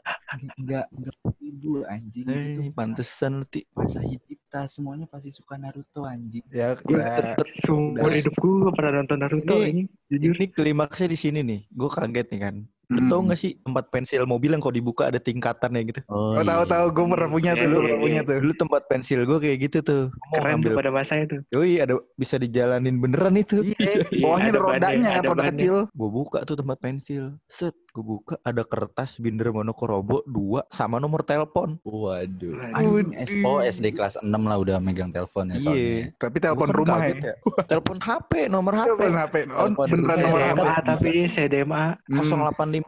enggak 0.55 0.86
enggak 0.89 1.15
ibu 1.41 1.71
anjing 1.83 2.25
eh, 2.25 2.41
itu 2.48 2.60
pantesan 2.71 3.31
lu 3.38 3.45
ti 3.45 3.65
masa 3.71 4.00
kita 4.03 4.65
semuanya 4.65 5.05
pasti 5.05 5.29
suka 5.29 5.55
Naruto 5.55 6.03
anjing. 6.03 6.43
Ya, 6.48 6.77
ya. 6.79 7.36
seumur 7.57 8.10
hidup 8.10 8.33
gue 8.33 8.71
pernah 8.71 8.91
nonton 9.00 9.17
Naruto 9.17 9.55
Ini- 9.57 9.69
ini. 9.69 9.81
Jujur. 10.10 10.36
ini 10.36 10.48
klimaksnya 10.48 11.07
di 11.07 11.17
sini 11.17 11.39
nih 11.41 11.60
gue 11.67 11.89
kaget 11.89 12.27
nih 12.29 12.41
kan 12.41 12.55
lu 12.91 13.07
tau 13.07 13.24
Hmm. 13.24 13.31
gak 13.31 13.39
sih 13.39 13.55
tempat 13.57 13.88
pensil 13.88 14.19
mobil 14.25 14.51
yang 14.51 14.60
kalau 14.60 14.75
dibuka 14.75 15.07
ada 15.07 15.15
tingkatannya 15.15 15.79
gitu 15.86 16.03
Oh, 16.05 16.36
Oh, 16.36 16.43
tahu 16.43 16.63
tahu 16.65 16.86
gue 16.91 17.05
pernah 17.07 17.29
punya 17.31 17.51
tuh, 17.53 17.63
Iya, 17.63 17.63
gue 17.63 17.71
iya, 17.71 17.79
pernah 17.79 17.95
iya. 17.95 18.03
punya 18.03 18.21
tuh. 18.21 18.36
dulu 18.43 18.53
tempat 18.60 18.81
pensil 18.86 19.19
gue 19.24 19.38
kayak 19.39 19.57
gitu 19.62 19.77
tuh 19.79 20.03
Keren 20.29 20.60
tuh 20.60 20.71
pada 20.75 20.91
masanya 20.91 21.25
tuh. 21.25 21.39
Yoi 21.50 21.79
ada 21.79 21.95
bisa 22.13 22.36
dijalanin 22.36 23.00
beneran 23.00 23.36
itu 23.38 23.63
Iya, 23.63 24.03
bawahnya 24.19 24.50
ada 24.50 24.51
ada 24.51 24.67
rodanya, 24.67 25.10
roda 25.24 25.43
kecil. 25.48 25.75
gue 25.88 26.10
buka 26.12 26.43
tuh 26.43 26.55
tempat 26.57 26.77
pensil 26.77 27.24
set 27.48 27.71
gue 27.91 28.00
buka 28.01 28.36
ada 28.41 28.63
kertas 28.63 29.15
binder 29.15 29.51
monokromo 29.51 30.24
dua 30.24 30.63
sama 30.67 30.95
nomor 30.95 31.21
telepon 31.21 31.75
Waduh. 31.83 32.71
Anjing 32.71 33.12
SO 33.21 33.60
SD 33.60 33.91
kelas 33.91 34.15
6 34.17 34.31
lah 34.31 34.57
udah 34.57 34.77
megang 34.77 35.10
telepon 35.10 35.48
ya 35.48 35.60
soalnya. 35.60 35.75
iya 35.75 36.15
Tapi 36.15 36.38
telepon 36.38 36.65
kan 36.65 36.77
rumah 36.77 36.98
kaget 37.01 37.17
ya. 37.21 37.33
telepon 37.69 37.98
HP 38.00 38.31
nomor 38.48 38.74
HP 38.74 38.88
Telepon 38.88 39.13
HP. 39.13 39.36
Oh, 39.45 39.67
Telepon 39.67 39.86
beneran 39.91 40.17
nomor. 40.21 40.39
HP. 40.39 40.88
Tapi 40.88 41.12
CDMA. 41.27 41.83
Hmm. 42.01 42.17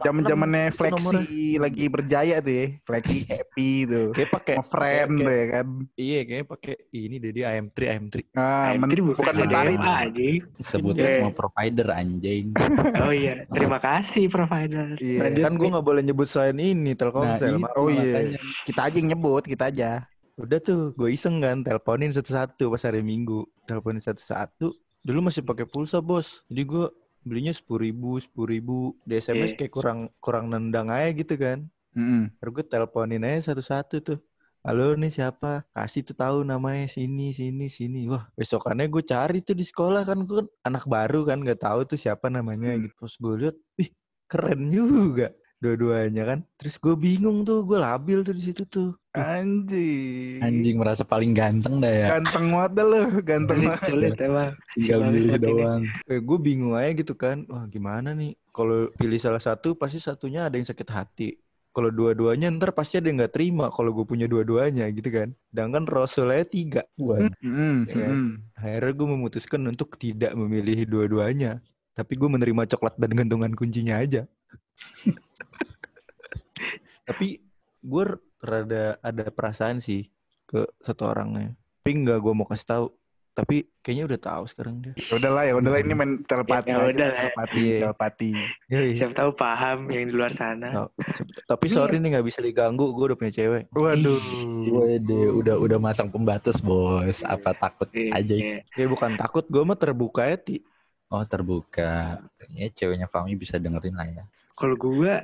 Zaman-zamannya 0.02 0.64
Flexi 0.70 1.22
lagi 1.58 1.84
berjaya 1.86 2.36
tuh 2.40 2.54
ya. 2.54 2.66
Flexi 2.82 3.18
happy 3.30 3.70
tuh. 3.84 4.06
kayak 4.10 4.30
pakai 4.32 4.54
friend 4.64 5.12
tuh 5.18 5.34
ya 5.34 5.44
kan. 5.50 5.66
iya 5.94 6.20
kayaknya 6.22 6.46
pakai 6.46 6.74
ini 6.90 7.16
dia 7.20 7.52
AM3 7.52 7.76
AM3 7.92 8.16
Ah, 8.32 8.42
Ah, 8.64 8.72
men- 8.74 8.88
jadi 8.88 9.02
bukan 9.02 9.20
bukan 9.20 9.34
mentari. 9.36 9.76
Sebutnya 10.56 11.02
Iya. 11.04 11.14
semua 11.20 11.32
provider 11.34 11.88
anjing. 11.90 12.44
Oh 12.96 13.12
iya, 13.12 13.44
terima 13.46 13.76
kasih 13.76 14.26
provider. 14.26 14.93
Iya. 14.96 15.18
Lanjut 15.22 15.42
kan 15.42 15.54
gue 15.54 15.68
nggak 15.70 15.86
boleh 15.86 16.02
nyebut 16.02 16.26
selain 16.26 16.56
ini 16.56 16.92
Telkomsel 16.92 17.56
Nah. 17.56 17.70
Oh 17.74 17.88
iya. 17.88 18.34
Kita 18.62 18.86
aja 18.86 18.96
yang 18.96 19.12
nyebut, 19.12 19.42
kita 19.44 19.68
aja. 19.68 20.04
udah 20.34 20.58
tuh 20.58 20.90
gue 20.92 21.14
iseng 21.14 21.38
kan 21.38 21.62
teleponin 21.62 22.10
satu-satu 22.10 22.66
pas 22.66 22.82
hari 22.82 23.06
minggu 23.06 23.46
teleponin 23.64 24.02
satu-satu 24.02 24.74
dulu 25.00 25.30
masih 25.30 25.46
pakai 25.46 25.62
pulsa 25.62 26.02
bos 26.02 26.42
jadi 26.50 26.66
gue 26.66 26.86
belinya 27.22 27.54
sepuluh 27.54 27.86
ribu 27.86 28.18
sepuluh 28.18 28.50
ribu 28.50 28.76
di 29.06 29.14
SMS 29.14 29.54
Iya. 29.54 29.58
kayak 29.62 29.72
kurang 29.72 29.98
kurang 30.18 30.50
nendang 30.50 30.90
aja 30.90 31.14
gitu 31.14 31.38
kan 31.38 31.70
Mm-mm. 31.94 32.34
Terus 32.34 32.50
gue 32.50 32.64
teleponin 32.66 33.22
aja 33.22 33.54
satu-satu 33.54 33.96
tuh. 34.02 34.18
Halo 34.60 34.98
nih 34.98 35.12
siapa? 35.12 35.62
Kasih 35.70 36.02
tuh 36.02 36.18
tahu 36.18 36.42
namanya 36.42 36.90
sini 36.90 37.30
sini 37.30 37.70
sini. 37.70 38.10
Wah 38.10 38.26
besokannya 38.34 38.90
gue 38.90 39.06
cari 39.06 39.38
tuh 39.38 39.54
di 39.54 39.62
sekolah 39.62 40.02
kan 40.02 40.18
gue 40.18 40.42
kan 40.42 40.46
anak 40.66 40.82
baru 40.84 41.22
kan 41.22 41.38
nggak 41.38 41.62
tahu 41.62 41.86
tuh 41.86 41.94
siapa 41.94 42.26
namanya 42.26 42.74
gitu. 42.74 42.90
Terus 42.98 43.14
gue 43.14 43.34
lihat, 43.38 43.56
wih 43.78 43.94
keren 44.34 44.66
juga 44.74 45.30
dua-duanya 45.62 46.22
kan. 46.28 46.38
Terus 46.60 46.76
gue 46.76 46.94
bingung 46.98 47.46
tuh, 47.46 47.62
gue 47.64 47.78
labil 47.80 48.20
tuh 48.20 48.34
di 48.34 48.42
situ 48.42 48.66
tuh. 48.66 48.92
Anjing. 49.14 50.42
Anjing 50.42 50.76
merasa 50.76 51.06
paling 51.06 51.32
ganteng 51.32 51.78
dah 51.78 51.88
ya. 51.88 52.06
Ganteng 52.18 52.50
banget 52.50 52.70
dah 52.74 52.84
lu, 52.84 53.00
ganteng 53.22 53.60
banget. 53.62 53.82
sulit 53.88 54.12
emang. 54.18 54.52
Tinggal 54.74 55.00
ini. 55.08 55.38
doang. 55.38 55.82
Eh, 56.10 56.20
gue 56.20 56.38
bingung 56.42 56.74
aja 56.74 56.90
gitu 56.92 57.14
kan. 57.14 57.46
Wah 57.46 57.64
gimana 57.70 58.12
nih? 58.12 58.34
Kalau 58.50 58.90
pilih 58.98 59.16
salah 59.22 59.40
satu 59.40 59.78
pasti 59.78 60.02
satunya 60.02 60.50
ada 60.50 60.58
yang 60.58 60.66
sakit 60.66 60.88
hati. 60.90 61.28
Kalau 61.74 61.90
dua-duanya 61.90 62.54
ntar 62.54 62.70
pasti 62.70 63.02
ada 63.02 63.10
yang 63.10 63.18
nggak 63.18 63.34
terima 63.34 63.66
kalau 63.74 63.90
gue 63.90 64.06
punya 64.06 64.30
dua-duanya 64.30 64.86
gitu 64.94 65.10
kan. 65.10 65.34
Sedangkan 65.50 65.90
Rasulnya 65.90 66.46
tiga. 66.46 66.82
Waduh. 66.94 67.34
Mm-mm, 67.42 67.76
Ya 67.90 67.94
kan? 67.98 68.14
Akhirnya 68.54 68.92
gue 68.94 69.08
memutuskan 69.10 69.60
untuk 69.66 69.98
tidak 69.98 70.38
memilih 70.38 70.86
dua-duanya. 70.86 71.58
Tapi 71.94 72.12
gue 72.12 72.28
menerima 72.28 72.62
coklat 72.68 72.98
dan 72.98 73.10
gantungan 73.14 73.54
kuncinya 73.54 73.98
aja. 73.98 74.26
Tapi 77.04 77.38
gue 77.80 78.04
rada 78.40 78.98
ada 78.98 79.24
perasaan 79.28 79.78
sih 79.78 80.08
ke 80.44 80.64
satu 80.80 81.06
orangnya. 81.06 81.54
Tapi 81.80 81.90
nggak 82.00 82.18
gue 82.18 82.32
mau 82.32 82.44
kasih 82.44 82.66
tahu. 82.66 82.86
Tapi 83.34 83.66
kayaknya 83.82 84.04
udah 84.06 84.20
tahu 84.20 84.42
sekarang 84.46 84.74
dia. 84.78 84.94
Ya 84.94 85.18
udahlah, 85.18 85.42
ya 85.42 85.54
udahlah 85.58 85.82
ini 85.82 85.90
main 85.90 86.22
telepati 86.22 86.70
Ya 86.70 86.78
aja, 86.78 86.86
udah 86.86 87.02
lah. 87.04 87.18
telepati, 87.18 87.58
Iya. 87.58 87.78
telepati. 87.82 88.30
Yoi. 88.70 88.90
Siapa 88.94 89.12
tahu 89.12 89.30
paham 89.34 89.78
yang 89.90 90.04
di 90.06 90.14
luar 90.14 90.30
sana. 90.30 90.68
Tahu. 90.70 90.88
Tapi 91.44 91.66
sorry 91.66 91.98
nih 91.98 92.14
nggak 92.14 92.26
bisa 92.26 92.38
diganggu. 92.38 92.86
Gue 92.88 93.10
udah 93.10 93.18
punya 93.18 93.34
cewek. 93.34 93.66
Waduh. 93.68 94.22
Wede, 94.64 95.34
udah 95.34 95.58
udah 95.58 95.78
masang 95.78 96.06
pembatas 96.08 96.62
bos. 96.62 97.26
Apa 97.26 97.50
takut 97.52 97.90
Iya, 97.90 98.10
aja? 98.14 98.34
iya. 98.34 98.58
Ya 98.70 98.86
bukan 98.86 99.14
takut. 99.14 99.42
Gue 99.44 99.62
mah 99.62 99.74
terbuka 99.74 100.22
ya 100.24 100.38
ti. 100.38 100.62
Oh 101.14 101.22
terbuka. 101.22 102.18
Kayaknya 102.34 102.66
ceweknya 102.74 103.06
Fami 103.06 103.38
bisa 103.38 103.54
dengerin 103.56 103.94
lah 103.94 104.08
ya. 104.10 104.24
Kalau 104.52 104.74
gue, 104.74 105.14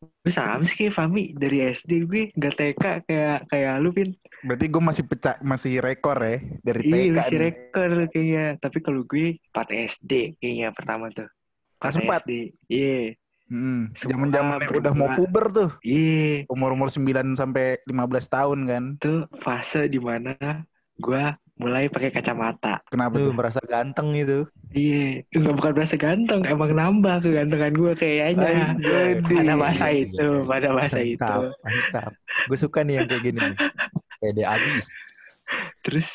gue 0.00 0.32
sama 0.32 0.64
sih 0.64 0.72
kayak 0.74 0.96
Fami 0.96 1.36
dari 1.36 1.68
SD 1.68 2.08
gue 2.08 2.22
nggak 2.32 2.54
TK 2.54 2.84
kayak 3.04 3.38
kayak 3.46 3.74
lu 3.78 3.92
pin. 3.92 4.16
Berarti 4.40 4.66
gue 4.66 4.80
masih 4.80 5.04
pecah, 5.04 5.36
masih 5.42 5.72
rekor 5.78 6.16
ya 6.16 6.40
dari 6.64 6.80
Iya 6.82 6.96
TK. 6.96 7.12
masih 7.12 7.36
nih. 7.36 7.44
rekor 7.44 7.90
kayaknya. 8.08 8.44
Tapi 8.56 8.78
kalau 8.80 9.00
gue 9.04 9.26
4 9.52 9.68
SD 9.68 10.12
kayaknya 10.36 10.68
pertama 10.72 11.12
tuh. 11.12 11.28
Kelas 11.76 11.94
4 11.94 12.00
empat? 12.00 12.20
SD. 12.24 12.32
Iya. 12.66 12.98
Hmm, 13.48 13.96
Semua 13.96 14.28
Zaman-zamannya 14.28 14.68
udah 14.76 14.92
mau 14.92 15.08
puber 15.12 15.44
tuh. 15.48 15.70
Iya. 15.80 16.44
Umur-umur 16.48 16.88
9 16.88 17.32
sampai 17.32 17.80
15 17.84 17.96
tahun 18.28 18.58
kan. 18.64 18.84
Itu 19.00 19.24
fase 19.40 19.88
di 19.88 19.96
mana 19.96 20.36
gue 20.96 21.24
mulai 21.58 21.90
pakai 21.90 22.10
kacamata. 22.10 22.80
Kenapa 22.86 23.18
Tuh 23.18 23.28
tuh? 23.28 23.34
merasa 23.34 23.60
ganteng 23.62 24.14
gitu. 24.14 24.46
Iya, 24.70 25.26
nggak 25.34 25.54
bukan 25.54 25.72
berasa 25.74 25.96
ganteng, 25.96 26.40
emang 26.44 26.70
nambah 26.70 27.18
kegantengan 27.20 27.72
gue 27.74 27.92
kayaknya. 27.94 28.78
Pada 29.26 29.54
masa 29.54 29.86
Iya, 29.90 30.06
itu, 30.06 30.26
iya. 30.28 30.46
pada 30.46 30.68
masa 30.70 31.00
itu. 31.02 31.18
Mantap, 31.18 31.58
mantap. 31.60 32.12
Gue 32.46 32.58
suka 32.58 32.78
nih 32.86 32.94
yang 33.02 33.06
kayak 33.06 33.22
gini. 33.26 33.40
Pede 34.18 34.42
abis. 34.44 34.84
Terus 35.82 36.08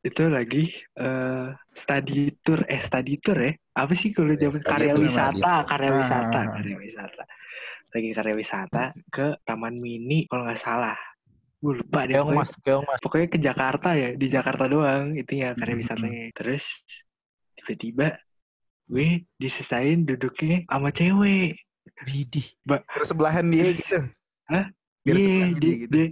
itu 0.00 0.22
lagi 0.28 0.64
eh 0.96 1.46
study 1.74 2.32
tour, 2.40 2.64
eh 2.64 2.80
study 2.80 3.14
tour 3.18 3.36
ya? 3.36 3.52
Apa 3.74 3.92
sih 3.92 4.12
kalau 4.12 4.32
Ya, 4.32 4.48
zaman 4.48 4.60
karya 4.62 4.94
wisata, 4.94 5.54
karya 5.66 5.90
wisata, 5.98 6.38
Ah. 6.40 6.46
karya 6.56 6.76
wisata. 6.78 7.22
Lagi 7.90 8.08
karya 8.14 8.34
wisata 8.38 8.84
ke 9.10 9.26
Taman 9.42 9.76
Mini 9.76 10.22
kalau 10.24 10.46
nggak 10.46 10.60
salah. 10.60 10.94
Gue 11.60 11.72
lupa 11.76 12.08
deh. 12.08 12.16
Keong 12.16 12.26
pokoknya- 12.26 12.40
mas, 12.40 12.50
keong 12.64 12.84
mas. 12.84 13.00
pokoknya 13.00 13.28
ke 13.28 13.38
Jakarta 13.38 13.88
ya 13.92 14.08
di 14.12 14.26
Jakarta 14.26 14.64
doang 14.64 15.12
itunya 15.12 15.52
karya 15.52 15.76
Hmm. 15.76 15.82
wisatanya 15.84 16.22
terus 16.32 16.64
tiba-tiba 17.54 18.16
gue 18.86 19.08
disisain 19.36 20.02
duduknya 20.02 20.64
sama 20.66 20.88
cewek. 20.90 21.60
Widih. 22.02 22.46
Bersebelahan 22.64 23.44
dia 23.46 23.70
gitu. 23.70 23.98
Hah? 24.48 24.72
Biar 25.00 25.14
Iya, 25.14 25.20
sebelahan 25.22 25.52
dia, 25.52 25.60
dia 25.60 25.76
gitu. 25.78 25.92
dia, 25.92 26.06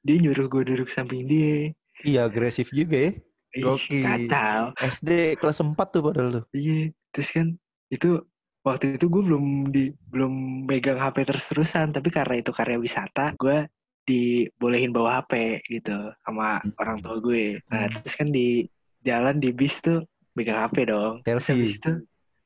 dia 0.00 0.16
nyuruh 0.18 0.46
gue 0.48 0.62
duduk 0.64 0.88
samping 0.88 1.24
dia. 1.24 1.72
Iya 2.00 2.20
agresif 2.24 2.72
juga 2.72 2.96
ya. 2.96 3.12
Gokil. 3.58 4.04
Kacau. 4.04 4.62
SD 4.76 5.10
kelas 5.36 5.58
4 5.58 5.86
tuh 5.88 6.00
padahal 6.02 6.28
tuh. 6.32 6.44
Iya, 6.52 6.92
terus 7.10 7.28
kan 7.28 7.46
itu 7.88 8.20
waktu 8.60 8.96
itu 8.96 9.06
gue 9.08 9.22
belum 9.24 9.44
di 9.68 9.84
belum 10.06 10.32
megang 10.64 10.96
HP 10.98 11.24
terus-terusan, 11.24 11.90
tapi 11.90 12.08
karena 12.08 12.36
itu 12.36 12.52
karya 12.52 12.76
wisata, 12.76 13.32
gue 13.34 13.64
dibolehin 14.08 14.88
bawa 14.88 15.20
HP 15.20 15.32
gitu 15.68 15.92
sama 16.24 16.58
Hmm. 16.58 16.72
orang 16.76 16.96
tua 16.98 17.20
gue. 17.20 17.60
Nah, 17.68 17.84
Hmm. 17.84 17.94
terus 17.94 18.14
kan 18.16 18.28
di 18.28 18.64
jalan 19.00 19.36
di 19.36 19.52
bis 19.52 19.76
tuh 19.78 20.00
megang 20.32 20.56
HP 20.58 20.88
dong. 20.88 21.20
Terus 21.22 21.44
Selfie. 21.44 21.76
habis 21.76 21.76
itu 21.76 21.92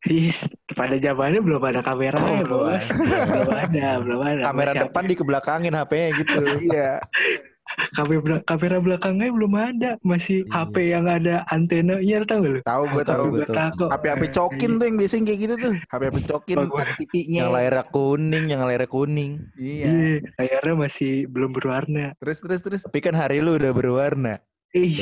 Is, 0.03 0.43
pada 0.75 0.99
zamannya 0.99 1.39
belum 1.39 1.63
ada 1.63 1.79
kamera 1.79 2.19
Oh, 2.19 2.27
ya, 2.27 2.43
belum 2.43 2.61
bos. 2.67 2.87
belum 3.31 3.55
ada, 3.55 3.89
belum 4.03 4.21
ada. 4.21 4.43
Kamera 4.51 4.71
Masih 4.75 4.83
depan 4.83 5.05
dikebelakangin 5.07 5.75
HP-nya 5.79 6.09
gitu. 6.19 6.43
Iya. 6.59 6.91
kamera, 7.93 8.37
kamera 8.43 8.77
belakangnya 8.79 9.29
belum 9.29 9.53
ada, 9.55 9.91
masih 10.01 10.43
Iya. 10.43 10.53
HP 10.63 10.75
yang 10.89 11.07
ada 11.07 11.35
antenanya, 11.47 12.17
tau 12.25 12.39
gak 12.41 12.51
lu? 12.51 12.61
Tahu 12.63 12.83
gue 12.89 13.05
tahu. 13.05 13.25
Gue 13.29 13.39
betul. 13.43 13.55
tahu. 13.55 13.87
HP-HP 13.89 14.23
cokin 14.31 14.71
tuh 14.77 14.87
yang 14.87 14.97
biasanya 14.97 15.25
kayak 15.25 15.41
gitu 15.41 15.55
tuh. 15.59 15.75
HP-HP 15.87 16.17
cokin 16.27 16.57
Oh, 16.57 16.67
gua- 16.67 16.83
ada 16.83 16.93
pipinya. 16.95 17.39
yang 17.39 17.51
layarnya 17.51 17.85
kuning, 17.89 18.45
yang 18.47 18.61
layarnya 18.63 18.89
kuning. 18.89 19.33
Iya. 19.55 19.85
Iya, 19.87 20.15
layarnya 20.37 20.75
masih 20.77 21.13
belum 21.27 21.51
berwarna. 21.51 22.07
Terus 22.19 22.39
terus 22.39 22.61
terus. 22.61 22.81
Tapi 22.83 22.99
kan 22.99 23.15
hari 23.15 23.39
lu 23.39 23.55
udah 23.55 23.71
berwarna. 23.71 24.41
Ih, 24.73 24.97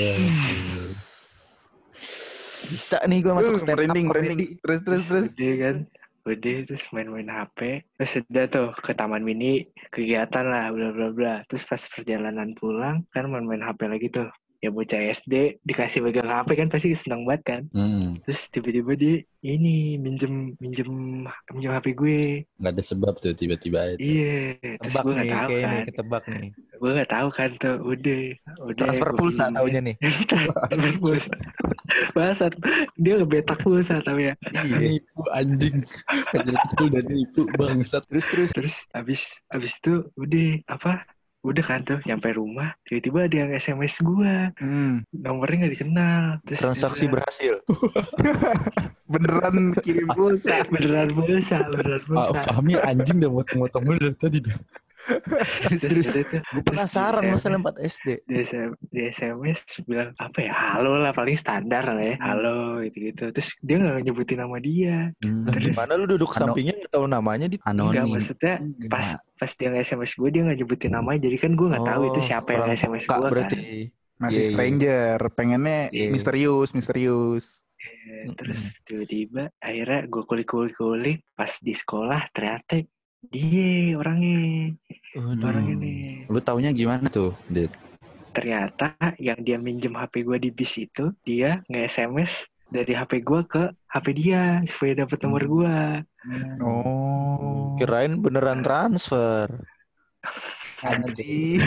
Bisa 2.60 3.02
nih 3.02 3.18
gua 3.20 3.34
masuk 3.36 3.54
Uh, 3.56 3.60
stand 3.60 3.80
up 3.82 3.96
merinding. 3.96 4.58
Terus 4.60 4.80
terus 4.82 5.02
terus. 5.04 5.26
udah 5.32 5.54
kan 5.56 5.76
udah 6.24 6.56
terus 6.68 6.84
main-main 6.92 7.28
HP 7.28 7.84
terus 7.96 8.12
udah 8.28 8.44
tuh 8.46 8.68
ke 8.76 8.92
taman 8.92 9.24
mini 9.24 9.64
kegiatan 9.88 10.44
lah 10.44 10.68
bla 10.70 10.88
bla 10.92 11.08
bla. 11.10 11.34
Terus 11.48 11.64
pas 11.64 11.80
perjalanan 11.80 12.52
pulang 12.54 13.02
kan 13.10 13.26
main-main 13.26 13.64
HP 13.64 13.80
lagi 13.86 14.08
tuh. 14.08 14.28
Ya 14.60 14.68
bocah 14.68 15.00
SD 15.00 15.56
dikasih 15.64 16.04
pegang 16.04 16.28
HP 16.28 16.52
kan 16.52 16.68
pasti 16.68 16.92
seneng 16.92 17.24
banget 17.24 17.42
kan. 17.48 17.62
Hmm, 17.72 18.20
terus 18.28 18.44
tiba-tiba 18.52 18.92
dia 18.92 19.24
ini 19.40 19.96
minjem 19.96 20.52
minjem 20.60 21.24
minjem 21.48 21.72
HP 21.80 21.86
gue. 21.96 22.44
Nggak 22.60 22.72
ada 22.76 22.82
sebab 22.84 23.14
tuh 23.24 23.32
tiba-tiba 23.32 23.96
itu. 23.96 24.20
iya 24.20 24.60
terus 24.84 24.92
Tebak 24.92 25.02
gue 25.08 25.14
nih, 25.16 25.24
nggak 25.24 25.32
tahu 25.32 25.48
kan. 25.56 25.64
nih, 25.72 25.82
ketebak 25.88 26.24
nih. 26.28 26.50
gue 26.76 26.90
nggak 26.92 27.10
tahu 27.16 27.28
kan 27.32 27.50
tuh 27.56 27.76
udah 27.88 28.20
udah 28.68 28.76
Transfer 28.84 29.10
pulsa 29.16 29.44
taunya 29.48 29.80
nih. 29.80 29.96
transfer 30.28 30.92
pulsa 31.00 31.34
Bangsat, 32.10 32.52
dia 32.94 33.14
ngebetak 33.16 33.58
pulsa 33.58 33.98
tau 34.00 34.16
ya 34.16 34.34
Nipu 34.66 35.22
anjing. 35.30 35.82
Kecil-kecil 36.30 36.86
dan 36.90 37.04
nipu 37.06 37.46
bangsat. 37.52 38.02
Terus 38.06 38.26
terus. 38.26 38.50
terus 38.52 38.74
abis 38.90 39.20
abis 39.48 39.72
itu 39.76 40.06
udah 40.14 40.48
apa 40.68 41.04
udah 41.40 41.64
kan 41.64 41.80
tuh 41.80 41.96
nyampe 42.04 42.28
rumah 42.30 42.76
tiba-tiba 42.84 43.24
ada 43.24 43.36
yang 43.38 43.50
sms 43.54 43.94
gua 44.02 44.52
Hmm. 44.60 45.00
nomornya 45.08 45.64
nggak 45.64 45.72
dikenal 45.72 46.22
terus 46.44 46.60
Transaksi 46.60 47.04
dia 47.04 47.12
berhasil. 47.16 47.54
Beneran 49.10 49.56
kirim 49.80 50.06
pulsa. 50.12 50.62
beneran 50.68 51.10
pulsa 51.10 51.58
beneran 51.66 52.00
Ah, 52.12 52.28
pulsa 52.28 52.40
Fahmi 52.46 52.76
anjing 52.76 53.18
udah 53.18 53.32
motong-motong 53.32 53.82
mulu 53.82 53.98
dari 53.98 54.16
tadi 54.16 54.38
dah. 54.38 54.56
Terus, 55.72 56.06
Gue 56.06 56.24
terus 56.26 56.62
penasaran 56.62 57.22
masalah 57.26 57.58
SMS 57.58 57.62
4 57.62 57.90
SD. 57.90 58.08
di, 58.22 58.34
SM 58.38 58.68
di 58.86 59.00
SMS 59.06 59.58
bilang 59.82 60.10
apa 60.16 60.38
ya 60.38 60.52
halo 60.52 60.96
lah 60.96 61.10
paling 61.10 61.34
standar 61.34 61.82
lah 61.84 61.96
Hmm. 61.96 62.06
ya 62.06 62.16
halo 62.22 62.58
gitu 62.82 62.98
gitu 63.06 63.24
terus 63.30 63.48
dia 63.58 63.76
nggak 63.76 64.02
nyebutin 64.02 64.38
nama 64.38 64.56
dia 64.58 64.96
Hmm, 65.18 65.44
Terus- 65.46 65.72
Gimana 65.72 65.92
lu 65.94 66.04
duduk 66.06 66.30
Ano- 66.30 66.38
sampingnya 66.48 66.74
nggak 66.76 66.92
tahu 66.92 67.06
namanya 67.06 67.46
di 67.46 67.56
enggak 67.56 67.70
anonim. 67.70 68.04
maksudnya 68.10 68.54
pas 68.86 69.06
pas 69.34 69.50
dia 69.50 69.68
nge-SMS 69.68 70.12
gue 70.14 70.28
dia 70.30 70.42
nggak 70.42 70.58
nyebutin 70.58 70.92
namanya 70.92 71.18
jadi 71.22 71.36
kan 71.38 71.52
gue 71.52 71.66
nggak 71.66 71.86
tahu 71.86 72.02
itu 72.06 72.20
Oh, 72.20 72.24
siapa 72.24 72.48
yang 72.50 72.62
nge-SMS 72.66 73.02
gue 73.02 73.12
kan 73.14 73.20
berarti. 73.26 73.56
Masih 74.16 74.36
Iya, 74.36 74.44
iya. 74.44 74.52
stranger, 74.52 75.18
pengennya 75.30 75.80
Iya. 75.88 76.08
misterius, 76.10 76.70
misterius. 76.70 77.64
Eh, 77.80 78.28
terus 78.34 78.76
tiba-tiba 78.82 79.48
akhirnya 79.58 80.04
gue 80.04 80.22
kulik-kulik-kulik 80.22 81.24
pas 81.32 81.48
di 81.58 81.72
sekolah 81.72 82.28
ternyata 82.30 82.84
dia 83.22 83.94
orangnya 83.94 84.72
Hmm. 85.10 85.42
ini 85.66 86.22
Lu 86.30 86.38
taunya 86.38 86.70
gimana 86.70 87.10
tuh, 87.10 87.34
Dit? 87.44 87.74
ternyata 88.30 88.94
yang 89.18 89.42
dia 89.42 89.58
minjem 89.58 89.90
HP 89.90 90.22
gue 90.22 90.38
di 90.38 90.50
bis 90.54 90.78
itu 90.78 91.10
dia 91.20 91.66
nge-SMS 91.66 92.46
dari 92.70 92.94
HP 92.94 93.18
gue 93.20 93.42
ke 93.42 93.62
HP 93.90 94.06
dia 94.14 94.62
supaya 94.64 95.02
dapet 95.02 95.18
nomor 95.20 95.42
Hmm. 95.42 95.50
gue 95.50 95.76
Oh. 96.62 97.74
Kirain 97.74 98.14
beneran 98.16 98.62
transfer. 98.62 99.50
Anjing. 100.80 101.58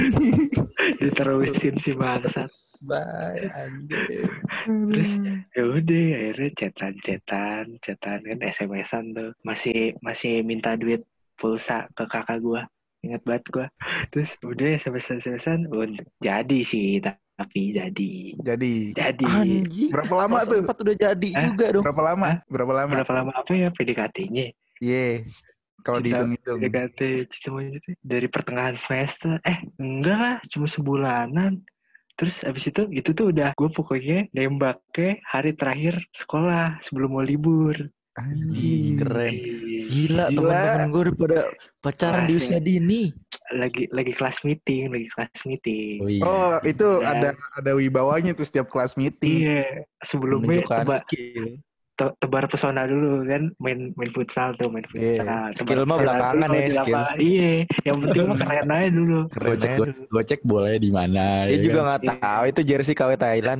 diterusin 1.01 1.75
si 1.77 1.91
bangsat 1.93 2.47
Bye, 2.81 3.49
anjing. 3.51 4.23
Terus 4.63 5.11
ya 5.51 5.63
udah 5.67 6.05
akhirnya 6.15 6.49
chatan 6.55 6.93
chatan 7.03 7.65
chatan 7.79 8.19
kan 8.23 8.39
SMS-an 8.39 9.05
tuh 9.11 9.29
masih 9.43 9.93
masih 9.99 10.41
minta 10.41 10.73
duit 10.73 11.03
pulsa 11.33 11.87
ke 11.91 12.03
kakak 12.03 12.39
gua 12.39 12.65
inget 12.99 13.21
banget 13.21 13.43
gua 13.49 13.67
terus 14.09 14.37
udah 14.39 14.67
SMS 14.73 15.05
SMS-an 15.13 15.67
udah 15.67 15.87
jadi 16.17 16.59
sih 16.61 17.03
tapi 17.33 17.73
jadi 17.73 18.11
Jadi 18.37 18.93
jadi 18.93 19.25
Anjing. 19.25 19.89
berapa 19.89 20.13
lama 20.15 20.37
Kelas 20.37 20.47
tuh? 20.47 20.61
empat 20.63 20.77
udah 20.79 20.95
jadi 20.95 21.29
Hah? 21.33 21.45
juga 21.49 21.65
dong. 21.71 21.83
Berapa 21.83 22.03
lama? 22.05 22.29
Berapa 22.45 22.73
lama? 22.73 22.91
berapa 22.93 23.13
lama 23.13 23.31
apa 23.33 23.51
ya 23.51 23.69
PDKT-nya 23.69 24.45
Iya. 24.79 25.25
Kalau 25.81 25.99
Cinta- 25.99 26.23
dihitung-hitung. 26.23 26.57
PDKT 26.61 26.99
cinta 27.27 27.47
monyet 27.49 27.75
itu 27.75 27.89
dari 27.99 28.27
pertengahan 28.27 28.75
semester 28.75 29.41
eh 29.41 29.59
enggak 29.75 30.15
lah 30.15 30.35
cuma 30.45 30.65
sebulanan 30.65 31.59
terus 32.13 32.45
abis 32.45 32.69
itu 32.69 32.85
itu 32.87 33.09
tuh 33.11 33.25
udah 33.27 33.51
gue 33.51 33.67
pokoknya 33.67 34.29
nembaknya 34.29 35.17
hari 35.25 35.51
terakhir 35.51 35.97
sekolah 36.13 36.77
sebelum 36.79 37.09
mau 37.09 37.25
libur 37.25 37.89
Anjing. 38.13 39.01
Keren. 39.01 39.33
Gila, 39.83 40.25
Gila. 40.29 40.49
teman-teman 40.53 40.87
gue 40.87 41.01
udah 41.01 41.15
pada 41.17 41.39
pacaran 41.81 42.23
di 42.29 42.33
usia 42.37 42.59
dini. 42.61 43.09
lagi 43.53 43.85
lagi 43.91 44.15
kelas 44.15 44.41
meeting 44.47 44.89
lagi 44.89 45.07
kelas 45.13 45.41
meeting 45.45 45.97
Oh 46.01 46.09
iya. 46.09 46.21
Oh, 46.23 46.55
itu 46.63 46.89
Dan- 47.03 47.11
ada 47.11 47.29
ada 47.59 47.71
wibawanya 47.75 48.31
tuh 48.33 48.47
setiap 48.47 48.71
kelas 48.71 48.95
meeting. 48.95 49.45
iya 49.45 49.83
sebelumnya 50.01 50.63
teba, 50.63 51.03
skill. 51.05 51.59
Te- 51.93 52.15
tebar 52.17 52.45
pesona 52.45 52.83
dulu 52.83 53.21
kan 53.23 53.43
main 53.57 53.93
main 53.93 54.09
futsal 54.09 54.53
tuh 54.53 54.67
main 54.67 54.81
Iya. 54.83 54.91
futsal 54.91 55.47
Tebar 55.53 55.61
Skill 55.63 55.81
mah 55.83 55.97
belakangan 55.99 56.49
ya, 56.49 56.57
di 56.59 56.71
skill. 56.71 57.03
iya 57.17 57.51
yang 57.83 57.97
penting 57.99 58.25
mah 58.25 58.37
keren 58.39 58.67
aja 58.67 58.89
dulu 58.89 59.19
Keren 59.29 59.45
Gue 59.45 59.57
cek, 59.57 59.71
gue, 60.09 60.23
cek 60.23 60.41
boleh 60.43 60.75
di 60.75 60.89
mana. 60.89 61.45
Dia 61.45 61.53
ya 61.53 61.57
juga 61.61 61.79
kan? 61.79 61.85
nggak 61.85 62.01
tahu 62.19 62.43
itu 62.47 62.61
jersey 62.63 62.93
KW 62.93 63.11
Thailand. 63.15 63.59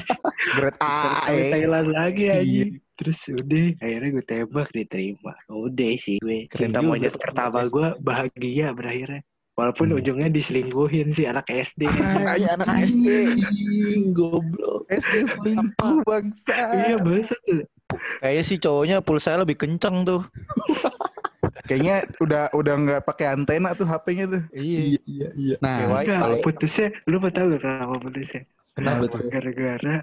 Grade 0.56 0.78
A. 0.78 0.96
Sampai 1.20 1.36
eh. 1.38 1.50
Thailand 1.52 1.88
lagi 1.90 2.22
Iya. 2.24 2.34
aja 2.36 2.64
terus 2.96 3.18
udah 3.28 3.66
akhirnya 3.76 4.08
gue 4.10 4.24
tembak 4.24 4.68
diterima 4.72 5.34
udah 5.46 5.92
sih 6.00 6.16
gue 6.16 6.48
cinta 6.48 6.80
monyet 6.80 7.12
pertama 7.12 7.60
gue 7.66 7.92
bahagia 8.00 8.72
berakhirnya 8.72 9.20
walaupun 9.56 9.88
Hmm. 9.88 9.98
ujungnya 9.98 10.28
diselingkuhin 10.28 11.10
sih 11.10 11.24
anak 11.24 11.48
SD 11.48 11.88
Anjing, 11.88 12.46
anak 12.52 12.68
SD. 12.84 13.06
Goblok. 14.12 14.84
SD 14.86 15.14
selingkuh 15.26 15.96
bangsa. 16.04 16.56
iya 16.76 16.96
bahasa 16.96 17.34
tuh 17.42 17.64
Kayaknya 18.20 18.42
sih 18.44 18.58
cowoknya 18.58 18.96
pulsa 19.00 19.38
lebih 19.38 19.56
kenceng 19.56 20.02
tuh. 20.02 20.22
Kayaknya 21.66 21.96
udah 22.18 22.42
udah 22.52 22.74
nggak 22.76 23.02
pakai 23.02 23.26
antena 23.32 23.72
tuh 23.72 23.86
HP-nya 23.86 24.26
tuh. 24.28 24.42
Iya, 24.52 24.98
iya, 25.02 25.28
iya. 25.34 25.56
Nah, 25.58 25.74
Kayak 25.76 25.88
wifi. 25.88 26.02
Enggak, 26.04 26.20
kalau 26.20 26.36
putusnya 26.40 26.86
lu 27.06 27.16
mau 27.18 27.30
tahu 27.30 27.46
gak 27.48 27.62
kenapa 27.62 27.94
putusnya 27.98 28.42
kenapa 28.76 29.02
tuh? 29.08 29.20
gara-gara 29.26 29.96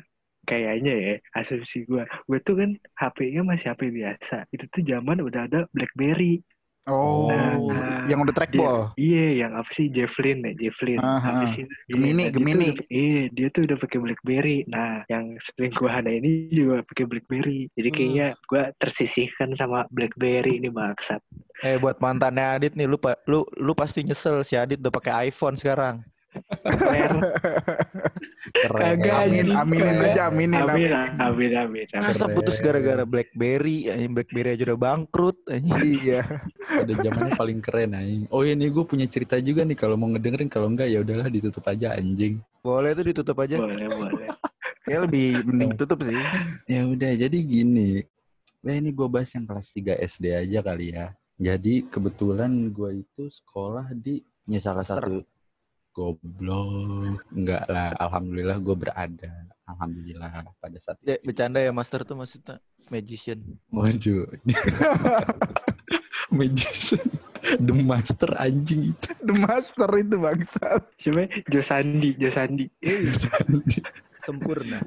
kayaknya 0.43 0.93
ya 0.93 1.13
asumsi 1.33 1.85
gue 1.85 2.03
gue 2.03 2.39
tuh 2.41 2.55
kan 2.57 2.69
HP-nya 2.97 3.41
masih 3.43 3.71
HP 3.71 3.81
biasa 3.91 4.43
itu 4.49 4.65
tuh 4.67 4.83
zaman 4.83 5.23
udah 5.23 5.47
ada 5.47 5.59
BlackBerry 5.71 6.43
Oh, 6.83 7.31
Nah, 7.31 8.03
yang 8.05 8.19
udah 8.19 8.35
trackball. 8.35 8.91
iya 8.93 9.47
yang 9.47 9.55
apa 9.55 9.71
sih 9.71 9.87
Javelin 9.87 10.43
ya 10.43 10.67
Javelin 10.67 10.99
apa 10.99 11.47
sih 11.47 11.63
Gemini, 11.87 12.27
Iya, 12.27 12.29
dia 12.29 12.35
Gemini. 12.35 12.51
tuh 12.59 12.73
udah- 12.75 12.89
iya 12.91 13.21
dia 13.31 13.47
tuh 13.47 13.61
udah 13.63 13.77
pakai 13.79 13.97
BlackBerry 13.97 14.57
nah 14.67 15.07
yang 15.07 15.25
selingkuhan 15.39 16.03
ini 16.05 16.31
juga 16.49 16.83
pakai 16.83 17.05
BlackBerry 17.07 17.71
jadi 17.71 17.87
Hmm. 17.87 17.95
kayaknya 17.95 18.27
gue 18.37 18.63
tersisihkan 18.77 19.49
sama 19.55 19.87
BlackBerry 19.89 20.59
ini 20.59 20.67
bangsat 20.67 21.23
Eh 21.63 21.79
buat 21.79 21.95
mantannya 21.97 22.59
Adit 22.59 22.75
nih 22.75 22.83
lu 22.83 22.99
lu 23.23 23.47
lu 23.55 23.71
pasti 23.71 24.03
nyesel 24.03 24.43
si 24.43 24.59
Adit 24.59 24.83
udah 24.83 24.91
pakai 24.91 25.31
iPhone 25.31 25.55
sekarang. 25.55 26.03
Keren. 26.63 27.11
Keren. 28.53 28.81
Kagak, 28.99 29.15
Amin, 29.27 29.47
aminin 29.51 29.97
aja, 30.03 30.21
aminin, 30.29 30.61
amin 30.63 30.91
amin. 30.91 30.91
amin 31.19 31.51
amin 31.57 31.85
amin 31.85 31.85
Masa 32.03 32.25
Keren. 32.27 32.35
putus 32.35 32.57
gara-gara 32.59 33.03
BlackBerry? 33.07 33.89
Anjing 33.91 34.11
BlackBerry 34.13 34.49
aja 34.55 34.63
udah 34.73 34.79
bangkrut 34.79 35.37
anjing. 35.47 35.79
Iya. 35.83 36.21
Udah 36.83 36.95
zamannya 37.01 37.33
paling 37.35 37.59
keren 37.63 37.91
anjing. 37.95 38.23
Oh 38.29 38.43
ini 38.43 38.67
gue 38.69 38.85
punya 38.85 39.05
cerita 39.07 39.39
juga 39.39 39.63
nih 39.67 39.77
kalau 39.77 39.95
mau 39.99 40.09
ngedengerin 40.11 40.49
kalau 40.51 40.67
enggak 40.71 40.89
ya 40.91 41.01
udahlah 41.01 41.27
ditutup 41.27 41.63
aja 41.67 41.95
anjing. 41.95 42.39
Boleh 42.63 42.95
tuh 42.95 43.05
ditutup 43.09 43.37
aja. 43.39 43.59
boleh 43.59 43.87
boleh 43.89 44.27
Ya 44.83 44.99
lebih 44.99 45.47
mending 45.47 45.79
tutup 45.79 46.03
sih. 46.03 46.19
Ya 46.67 46.83
udah 46.83 47.11
jadi 47.15 47.37
gini. 47.39 48.03
Eh 48.63 48.75
ini 48.79 48.91
gue 48.95 49.07
bahas 49.11 49.31
yang 49.35 49.43
kelas 49.47 49.71
3 49.75 49.99
SD 50.03 50.25
aja 50.31 50.59
kali 50.63 50.95
ya. 50.95 51.11
Jadi 51.39 51.87
kebetulan 51.87 52.51
gue 52.71 53.03
itu 53.03 53.23
sekolah 53.27 53.91
di 53.95 54.23
ya 54.47 54.59
salah 54.59 54.83
satu 54.83 55.23
goblok. 55.93 57.21
Enggak 57.31 57.63
lah, 57.69 57.93
alhamdulillah 58.01 58.57
gue 58.59 58.75
berada. 58.75 59.33
Alhamdulillah 59.63 60.43
pada 60.59 60.77
saat 60.81 60.99
itu. 60.99 61.15
bercanda 61.23 61.63
ya 61.63 61.71
master 61.71 62.03
tuh 62.03 62.19
maksudnya 62.19 62.59
magician. 62.91 63.39
Waduh. 63.71 64.27
Magician. 66.33 67.03
The 67.61 67.75
Master 67.75 68.33
anjing 68.41 68.95
itu. 68.95 69.09
The 69.21 69.35
Master 69.37 69.89
itu 69.99 70.15
bangsat. 70.17 70.81
Siapa? 70.97 71.29
Josandi, 71.45 72.09
Josandi. 72.17 72.65
Eh, 72.81 73.05
Sempurna. 74.25 74.81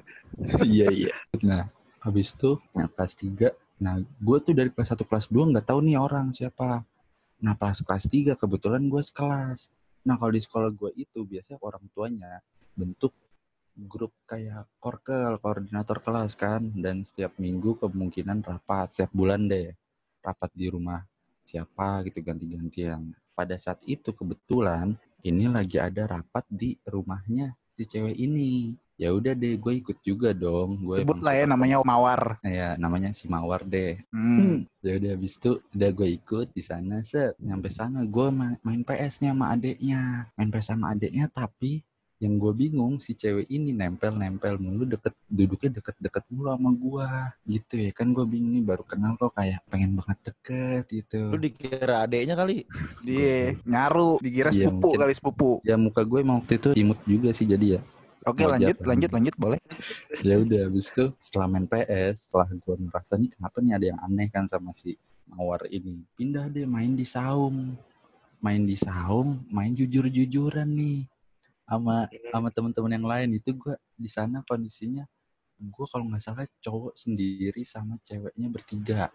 Iya 0.65 0.89
iya. 0.91 1.13
Nah, 1.45 1.71
habis 2.03 2.35
itu 2.35 2.59
nah, 2.75 2.91
kelas 2.91 3.13
3. 3.15 3.55
Nah, 3.79 4.01
gue 4.03 4.39
tuh 4.43 4.57
dari 4.57 4.73
kelas 4.73 4.97
1 4.97 5.05
kelas 5.07 5.27
2 5.31 5.53
nggak 5.55 5.67
tahu 5.69 5.85
nih 5.85 6.01
orang 6.01 6.33
siapa. 6.33 6.83
Nah, 7.39 7.55
pas 7.55 7.79
kelas 7.79 8.05
3 8.09 8.35
kebetulan 8.35 8.83
gue 8.89 9.03
sekelas. 9.05 9.71
Nah, 10.07 10.15
kalau 10.15 10.33
di 10.33 10.39
sekolah 10.39 10.71
gue 10.71 10.91
itu 10.95 11.27
biasanya 11.27 11.59
orang 11.67 11.85
tuanya 11.91 12.39
bentuk 12.79 13.11
grup 13.77 14.15
kayak 14.25 14.71
korkel, 14.79 15.37
koordinator 15.43 15.99
kelas 15.99 16.39
kan. 16.39 16.63
Dan 16.73 17.03
setiap 17.03 17.35
minggu 17.43 17.77
kemungkinan 17.83 18.47
rapat, 18.47 18.95
setiap 18.95 19.11
bulan 19.11 19.51
deh. 19.51 19.75
Rapat 20.23 20.51
di 20.55 20.67
rumah 20.71 21.03
siapa 21.43 22.07
gitu 22.07 22.23
ganti-gantian. 22.23 23.15
Pada 23.35 23.59
saat 23.59 23.83
itu 23.85 24.15
kebetulan 24.15 24.95
ini 25.27 25.51
lagi 25.51 25.77
ada 25.83 26.07
rapat 26.07 26.47
di 26.49 26.79
rumahnya 26.87 27.55
si 27.75 27.85
cewek 27.85 28.15
ini. 28.15 28.75
Ya 28.97 29.13
udah 29.13 29.37
deh, 29.37 29.61
gue 29.61 29.73
ikut 29.77 30.01
juga 30.01 30.33
dong. 30.33 30.81
Gue 30.81 31.05
Sebut 31.05 31.21
lah 31.21 31.37
ya 31.37 31.45
namanya 31.45 31.85
Mawar. 31.85 32.41
Ya, 32.41 32.81
namanya 32.81 33.13
si 33.13 33.29
Mawar 33.29 33.61
deh. 33.63 34.01
Hmm. 34.09 34.65
Ya 34.87 34.97
udah 34.97 35.11
habis 35.19 35.35
itu 35.35 35.59
udah 35.75 35.91
gue 35.91 36.09
ikut 36.15 36.47
di 36.55 36.63
sana 36.63 37.03
set. 37.03 37.35
Nyampe 37.43 37.69
sana 37.69 38.07
gue 38.07 38.27
ma- 38.31 38.55
main 38.63 38.81
PS 38.81 39.19
nya 39.21 39.35
sama 39.35 39.51
adeknya. 39.51 40.31
Main 40.33 40.49
PS 40.49 40.67
sama 40.73 40.95
adeknya 40.95 41.27
tapi 41.27 41.83
yang 42.17 42.41
gue 42.41 42.49
bingung 42.55 42.97
si 42.97 43.13
cewek 43.13 43.45
ini 43.51 43.77
nempel-nempel 43.77 44.57
mulu 44.57 44.89
deket 44.89 45.13
duduknya 45.29 45.69
deket-deket 45.77 46.25
mulu 46.33 46.49
sama 46.49 46.71
gue 46.73 47.09
gitu 47.53 47.75
ya 47.77 47.93
kan 47.93 48.09
gue 48.17 48.25
bingung 48.25 48.57
nih 48.57 48.65
baru 48.65 48.89
kenal 48.89 49.21
kok 49.21 49.37
kayak 49.37 49.61
pengen 49.69 50.01
banget 50.01 50.33
deket 50.33 50.85
gitu 50.89 51.29
Lu 51.29 51.37
dikira 51.37 52.09
adeknya 52.09 52.33
kali. 52.33 52.65
Dia 53.05 53.53
nyaru, 53.69 54.17
dikira 54.25 54.49
Iya, 54.49 54.65
sepupu 54.65 54.81
mungkin. 54.89 55.01
kali 55.05 55.13
sepupu. 55.13 55.51
ya 55.61 55.77
muka 55.77 56.01
gue 56.01 56.19
emang 56.25 56.41
waktu 56.41 56.57
itu 56.57 56.69
imut 56.73 56.97
juga 57.05 57.35
sih 57.37 57.45
jadi 57.45 57.77
ya 57.77 57.81
Oke 58.27 58.43
Wajar 58.43 58.59
lanjut, 58.59 58.77
kan. 58.83 58.87
lanjut, 58.91 59.11
lanjut 59.15 59.35
boleh. 59.39 59.61
ya 60.27 60.35
udah 60.43 60.67
habis 60.67 60.91
itu 60.91 61.05
setelah 61.23 61.47
main 61.47 61.67
PS 61.71 62.27
setelah 62.27 62.49
gue 62.51 62.75
merasa 62.83 63.15
nih 63.15 63.31
kenapa 63.31 63.57
nih 63.63 63.73
ada 63.79 63.87
yang 63.95 64.01
aneh 64.03 64.27
kan 64.35 64.51
sama 64.51 64.75
si 64.75 64.99
mawar 65.31 65.63
ini 65.71 66.03
pindah 66.19 66.51
deh 66.51 66.67
main 66.67 66.99
di 66.99 67.07
saung 67.07 67.79
main 68.43 68.63
di 68.67 68.75
saung 68.75 69.47
main 69.55 69.71
jujur 69.75 70.11
jujuran 70.11 70.67
nih 70.75 71.07
sama 71.67 72.11
sama 72.31 72.49
teman-teman 72.51 72.93
yang 72.99 73.07
lain 73.07 73.29
itu 73.39 73.55
gue 73.55 73.75
di 73.95 74.11
sana 74.11 74.43
kondisinya 74.47 75.07
gue 75.59 75.87
kalau 75.87 76.05
nggak 76.11 76.23
salah 76.23 76.47
cowok 76.63 76.95
sendiri 76.99 77.63
sama 77.63 77.99
ceweknya 78.03 78.51
bertiga 78.51 79.11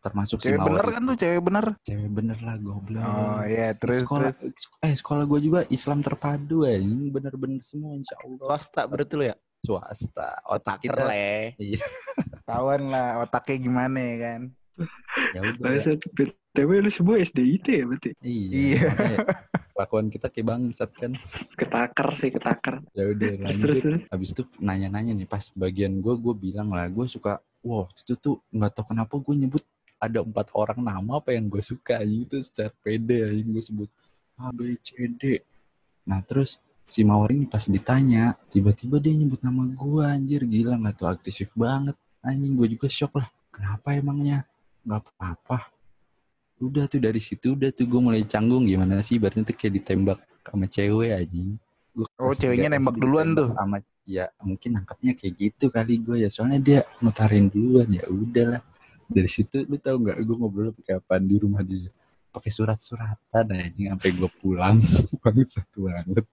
termasuk 0.00 0.40
si 0.40 0.48
Cewek 0.48 0.58
mawar 0.58 0.70
bener 0.72 0.86
kan 0.90 1.02
tuh, 1.04 1.16
cewek 1.16 1.40
bener. 1.40 1.64
cewek 1.80 2.10
bener 2.10 2.38
lah 2.40 2.56
goblok 2.56 3.04
Oh, 3.04 3.40
iya, 3.44 3.68
terus, 3.72 4.00
sekolah 4.00 4.32
eh 4.80 4.94
sekolah 4.94 5.24
gue 5.24 5.40
juga 5.40 5.60
Islam 5.68 6.00
terpadu 6.00 6.64
ya 6.64 6.74
ini 6.74 7.08
bener-bener 7.08 7.60
semua 7.60 7.92
insya 7.92 8.16
Allah 8.18 8.48
Swasta 8.50 8.82
berarti 8.84 9.14
lu 9.14 9.24
ya? 9.24 9.36
swasta 9.60 10.28
otak 10.46 10.80
kita 10.80 11.04
le. 11.04 11.52
Tawan 12.48 12.82
lah 12.86 13.20
otaknya 13.20 13.56
gimana 13.60 13.98
ya 14.00 14.16
kan. 14.18 14.40
ya 15.36 15.40
udah 15.44 15.60
Bahasa 15.60 15.92
BTW 16.08 16.70
lu 16.80 16.90
semua 16.90 17.20
SDIT 17.20 17.66
ya 17.68 17.84
berarti? 17.84 18.10
iya, 18.20 18.88
Iya. 18.88 19.16
kelakuan 19.76 20.08
kita 20.08 20.28
kayak 20.28 20.46
bangsat 20.46 20.90
kan 20.92 21.12
Ketaker 21.54 22.08
sih, 22.12 22.28
ketaker. 22.28 22.74
ya 22.90 23.04
udah 23.06 23.28
Terus, 23.30 23.40
lanjut 23.42 23.60
terus, 23.62 23.78
terus. 23.80 24.00
habis 24.08 24.28
itu 24.30 24.42
nanya-nanya 24.58 25.12
nih 25.14 25.24
pas 25.24 25.44
bagian 25.54 25.92
gue 25.94 26.14
gue 26.16 26.34
bilang 26.34 26.68
lah 26.68 26.84
gue 26.86 27.06
suka 27.06 27.36
wow 27.60 27.84
itu 27.90 28.12
tuh 28.14 28.40
nggak 28.48 28.72
tahu 28.72 28.84
kenapa 28.90 29.12
gue 29.14 29.34
nyebut 29.36 29.60
ada 30.00 30.24
empat 30.24 30.48
orang 30.56 30.80
nama 30.80 31.20
apa 31.20 31.36
yang 31.36 31.52
gue 31.52 31.60
suka 31.60 32.00
gitu 32.08 32.40
secara 32.40 32.72
pede 32.80 33.20
aja 33.20 33.42
gue 33.44 33.62
sebut. 33.62 33.90
A 34.40 34.48
B 34.56 34.72
C 34.80 34.96
D. 35.20 35.44
Nah 36.08 36.24
terus 36.24 36.56
si 36.88 37.04
mawar 37.04 37.30
ini 37.36 37.44
pas 37.44 37.68
ditanya 37.68 38.32
tiba-tiba 38.48 38.96
dia 38.96 39.12
nyebut 39.12 39.44
nama 39.44 39.68
gue 39.68 40.02
anjir. 40.08 40.48
Gila 40.48 40.80
nggak 40.80 40.94
tuh 40.96 41.08
agresif 41.12 41.52
banget. 41.52 41.94
Anjing 42.24 42.56
gue 42.56 42.72
juga 42.72 42.88
shock 42.88 43.20
lah. 43.20 43.28
Kenapa 43.52 43.92
emangnya? 43.92 44.48
Nggak 44.88 45.04
apa-apa. 45.04 45.68
Udah 46.64 46.88
tuh 46.88 47.00
dari 47.04 47.20
situ 47.20 47.52
udah 47.52 47.68
tuh 47.68 47.84
gue 47.84 48.00
mulai 48.00 48.24
canggung. 48.24 48.64
Gimana 48.64 49.04
sih? 49.04 49.20
Berarti 49.20 49.44
tuh 49.44 49.52
kayak 49.52 49.74
ditembak 49.84 50.18
sama 50.48 50.64
cewek 50.64 51.12
anjing. 51.12 51.60
Gua 51.92 52.08
Oh, 52.16 52.32
ceweknya 52.32 52.72
nembak 52.72 52.96
duluan 52.96 53.36
tuh? 53.36 53.52
sama 53.52 53.84
ya 54.08 54.26
mungkin 54.40 54.80
nangkapnya 54.80 55.12
kayak 55.12 55.34
gitu 55.36 55.68
kali 55.68 56.00
gue 56.00 56.24
ya. 56.24 56.32
Soalnya 56.32 56.60
dia 56.64 56.80
ngutarin 57.04 57.52
duluan. 57.52 57.92
Ya 57.92 58.08
udahlah 58.08 58.64
dari 59.10 59.30
situ 59.30 59.66
lu 59.66 59.76
tahu 59.76 60.06
nggak 60.06 60.16
gue 60.22 60.36
ngobrol 60.38 60.70
pakai 60.78 61.02
apaan 61.02 61.26
di 61.26 61.36
rumah 61.36 61.60
dia? 61.66 61.90
Pakai 62.30 62.50
surat-suratan 62.54 63.44
anjing 63.50 63.90
sampai 63.90 64.10
gue 64.14 64.30
pulang. 64.38 64.78
Banget 65.22 65.48
satu 65.50 65.90
banget. 65.90 66.24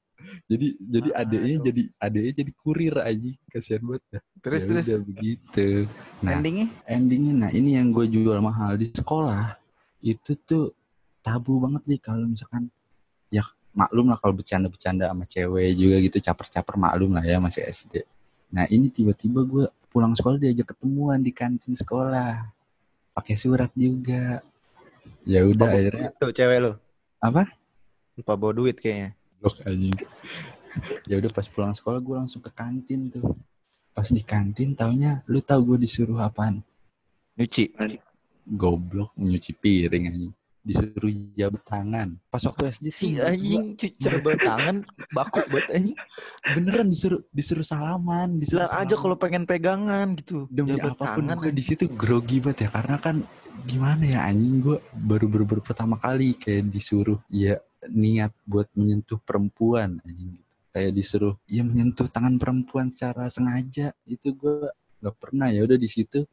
Jadi 0.45 0.67
jadi 0.81 1.09
adeknya 1.13 1.57
jadi 1.71 1.83
adeknya 1.97 2.33
jadi 2.43 2.51
kurir 2.61 2.95
aja 2.99 3.31
kasihan 3.49 3.81
banget 3.85 4.03
ya. 4.11 4.19
Terus 4.43 4.61
Ya 4.61 4.67
terus? 4.69 4.85
udah 4.85 4.99
begitu. 5.05 5.67
Nah 6.21 6.31
endingnya? 6.37 6.67
endingnya 6.89 7.33
nah 7.33 7.49
ini 7.53 7.69
yang 7.79 7.89
gue 7.93 8.05
jual 8.11 8.37
mahal. 8.41 8.75
Di 8.77 8.91
sekolah 8.91 9.55
itu 10.01 10.37
tuh 10.37 10.73
tabu 11.21 11.59
banget 11.59 11.83
nih 11.85 11.99
kalau 11.99 12.23
misalkan 12.23 12.69
ya 13.27 13.43
maklum 13.75 14.09
lah 14.09 14.17
kalau 14.17 14.33
bercanda-bercanda 14.39 15.11
sama 15.11 15.27
cewek 15.27 15.75
juga 15.75 15.95
gitu 16.01 16.17
caper-caper 16.23 16.75
maklum 16.79 17.11
lah 17.13 17.23
ya 17.27 17.37
masih 17.37 17.67
SD 17.67 18.01
nah 18.47 18.63
ini 18.71 18.87
tiba-tiba 18.87 19.43
gue 19.43 19.67
pulang 19.91 20.15
sekolah 20.15 20.39
diajak 20.39 20.71
ketemuan 20.71 21.19
di 21.19 21.35
kantin 21.35 21.75
sekolah 21.75 22.47
pakai 23.17 23.33
surat 23.33 23.73
juga. 23.73 24.45
Ya 25.25 25.41
udah 25.41 25.73
akhirnya 25.73 26.13
tuh 26.13 26.29
cewek 26.29 26.57
lu. 26.61 26.73
apa? 27.17 27.49
Lupa 28.13 28.37
bawa 28.37 28.53
duit 28.53 28.77
kayaknya. 28.77 29.17
blok 29.41 29.57
anjing. 29.65 29.97
Ya 31.09 31.17
udah 31.17 31.33
pas 31.33 31.49
pulang 31.49 31.73
sekolah 31.73 31.97
gue 31.97 32.15
langsung 32.21 32.37
ke 32.37 32.53
kantin 32.53 33.09
tuh. 33.09 33.25
Pas 33.97 34.05
di 34.05 34.21
kantin 34.21 34.77
taunya 34.77 35.25
lu 35.25 35.41
tahu 35.41 35.73
gue 35.73 35.89
disuruh 35.89 36.21
apaan? 36.21 36.61
Nyuci. 37.33 37.73
goblok 38.45 39.11
nyuci 39.17 39.57
piring 39.57 40.03
anjing 40.07 40.33
disuruh 40.67 41.11
jabat 41.39 41.63
tangan 41.63 42.09
pas 42.27 42.43
waktu 42.43 42.63
SD 42.67 42.85
Si 42.91 42.91
sih 42.91 43.09
gua 43.15 43.31
anjing 43.31 43.63
cuci 43.79 44.03
coba 44.03 44.31
tangan 44.35 44.75
baku 45.15 45.39
buat 45.47 45.67
anjing. 45.71 45.95
beneran 46.51 46.87
disuruh 46.91 47.21
disuruh 47.31 47.63
salaman 47.63 48.35
disuruh 48.35 48.67
Bilang 48.67 48.75
aja 48.75 48.83
salaman. 48.83 48.99
kalau 48.99 49.15
pengen 49.15 49.43
pegangan 49.47 50.07
gitu. 50.19 50.37
demi 50.51 50.75
Jabat 50.75 50.99
apa 50.99 51.05
pun 51.15 51.23
tangan, 51.23 51.37
gue 51.39 51.51
di 51.55 51.63
situ 51.63 51.83
grogi 51.95 52.37
banget 52.43 52.67
ya 52.67 52.69
karena 52.75 52.95
kan 52.99 53.15
gimana 53.63 54.03
ya 54.03 54.19
anjing 54.27 54.59
gue 54.59 54.77
baru 54.91 55.25
baru 55.31 55.45
baru 55.47 55.61
pertama 55.63 55.95
kali 55.97 56.35
kayak 56.35 56.67
disuruh 56.67 57.17
ya 57.31 57.55
niat 57.87 58.35
buat 58.43 58.67
menyentuh 58.75 59.17
perempuan 59.23 60.03
anjing 60.03 60.35
gitu. 60.35 60.45
kayak 60.75 60.91
disuruh 60.93 61.33
ya 61.47 61.63
menyentuh 61.63 62.05
tangan 62.11 62.35
perempuan 62.35 62.91
secara 62.91 63.31
sengaja 63.31 63.95
itu 64.05 64.35
gue 64.35 64.67
nggak 65.01 65.15
pernah 65.17 65.47
ya 65.49 65.63
udah 65.65 65.77
di 65.77 65.89
situ 65.89 66.25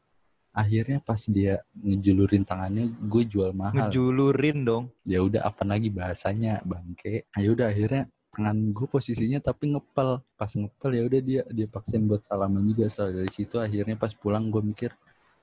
akhirnya 0.55 0.97
pas 0.99 1.19
dia 1.27 1.59
ngejulurin 1.75 2.41
tangannya 2.41 2.87
gue 2.87 3.23
jual 3.25 3.51
mahal 3.51 3.91
ngejulurin 3.91 4.63
dong. 4.63 4.83
ya 5.03 5.19
udah 5.19 5.43
apa 5.43 5.61
lagi 5.63 5.89
bahasanya 5.89 6.63
bangke 6.63 7.27
ayo 7.33 7.51
udah 7.51 7.67
akhirnya 7.67 8.03
tangan 8.31 8.71
gue 8.71 8.83
posisinya 8.85 9.39
tapi 9.39 9.69
ngepel 9.69 10.23
pas 10.33 10.47
ngepel 10.49 10.91
ya 10.91 11.03
udah 11.03 11.19
dia 11.21 11.41
dia 11.49 11.67
paksain 11.67 12.03
buat 12.03 12.19
salaman 12.21 12.63
juga 12.63 12.87
soal 12.87 13.11
dari 13.11 13.27
situ 13.27 13.55
akhirnya 13.57 13.95
pas 13.95 14.11
pulang 14.11 14.47
gue 14.47 14.59
mikir 14.61 14.91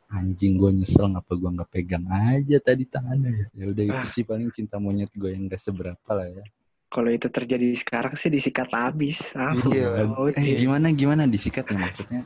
anjing 0.09 0.57
gue 0.57 0.71
nyesel 0.75 1.09
ngapa 1.09 1.33
gue 1.33 1.51
nggak 1.53 1.71
pegang 1.71 2.05
aja 2.07 2.57
tadi 2.59 2.85
tangannya 2.85 3.31
ya 3.33 3.47
ya 3.55 3.65
udah 3.69 3.85
itu 3.87 3.97
Ah. 3.99 4.05
sih 4.07 4.23
paling 4.23 4.49
cinta 4.49 4.77
monyet 4.77 5.09
gue 5.11 5.29
yang 5.29 5.45
gak 5.47 5.57
seberapa 5.59 6.11
lah 6.11 6.29
ya 6.31 6.45
Kalau 6.87 7.09
itu 7.09 7.25
terjadi 7.27 7.73
sekarang 7.73 8.13
sih 8.13 8.29
disikat 8.29 8.69
habis. 8.69 9.33
Ah, 9.33 9.49
Iya. 9.67 10.13
oh, 10.13 10.29
eh 10.29 10.53
gimana 10.55 10.93
gimana 10.93 11.25
disikat 11.25 11.65
ya 11.65 11.81
maksudnya 11.81 12.21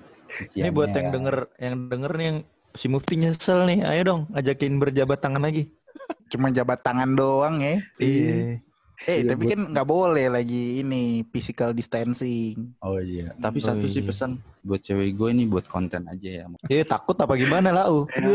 Ini 0.53 0.68
buat 0.68 0.90
yang 0.90 1.07
ya. 1.07 1.12
denger 1.14 1.37
yang 1.57 1.75
denger 1.87 2.12
nih 2.12 2.27
yang 2.27 2.38
si 2.76 2.86
Mufti 2.86 3.16
nyesel 3.16 3.66
nih. 3.66 3.80
Ayo 3.82 4.02
dong 4.04 4.22
ajakin 4.30 4.76
berjabat 4.76 5.18
tangan 5.18 5.42
lagi. 5.42 5.68
cuma 6.26 6.50
jabat 6.50 6.80
tangan 6.80 7.12
doang 7.12 7.58
ya. 7.58 7.80
Iya. 7.96 8.60
Eh 9.02 9.16
Iya, 9.18 9.30
tapi 9.30 9.42
buat- 9.42 9.52
kan 9.52 9.60
nggak 9.70 9.86
boleh 9.86 10.26
lagi 10.28 10.62
ini 10.80 11.02
physical 11.24 11.70
distancing. 11.70 12.74
oh 12.80 12.98
iya 12.98 13.30
tapi 13.36 13.60
Oh, 13.60 13.64
satu 13.64 13.86
sih 13.86 14.00
iya. 14.00 14.08
pesan 14.08 14.30
buat 14.60 14.78
cewek 14.78 15.14
gue 15.14 15.28
ini 15.30 15.44
buat 15.44 15.64
konten 15.64 16.02
aja 16.04 16.42
ya 16.42 16.44
Dia 16.64 16.82
takut 16.82 17.14
apa 17.14 17.32
gimana 17.34 17.70
lah, 17.70 17.86
uh. 17.86 18.04
Ya, 18.10 18.26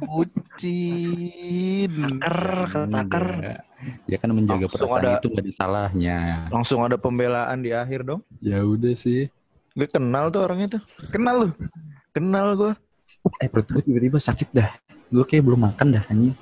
bucin. 0.00 1.92
Taker, 2.16 2.40
ketaker. 2.66 3.26
Enggak. 3.36 3.60
Ya 4.06 4.16
kan 4.16 4.30
menjaga 4.32 4.56
Langsung 4.62 4.72
perasaan 4.72 5.02
ada- 5.04 5.16
itu 5.16 5.26
nggak 5.28 5.44
ada 5.44 5.52
salahnya. 5.52 6.18
Langsung 6.48 6.80
ada 6.80 6.96
pembelaan 6.96 7.58
di 7.60 7.70
akhir 7.70 8.02
dong. 8.02 8.20
Ya 8.40 8.58
udah 8.58 8.94
sih. 8.94 9.28
Gue 9.72 9.86
kenal 9.86 10.30
tuh 10.30 10.40
orangnya 10.40 10.80
tuh. 10.80 10.82
Kenal 11.10 11.44
lu? 11.44 11.48
Kenal 12.16 12.56
gue. 12.56 12.72
Eh 13.36 13.48
perut 13.52 13.68
gue 13.68 13.84
tiba-tiba 13.84 14.16
sakit 14.16 14.48
dah. 14.50 14.72
Gue 15.12 15.20
kayak 15.22 15.44
belum 15.44 15.68
makan 15.68 15.92
dah 15.92 16.04
anjing. 16.08 16.32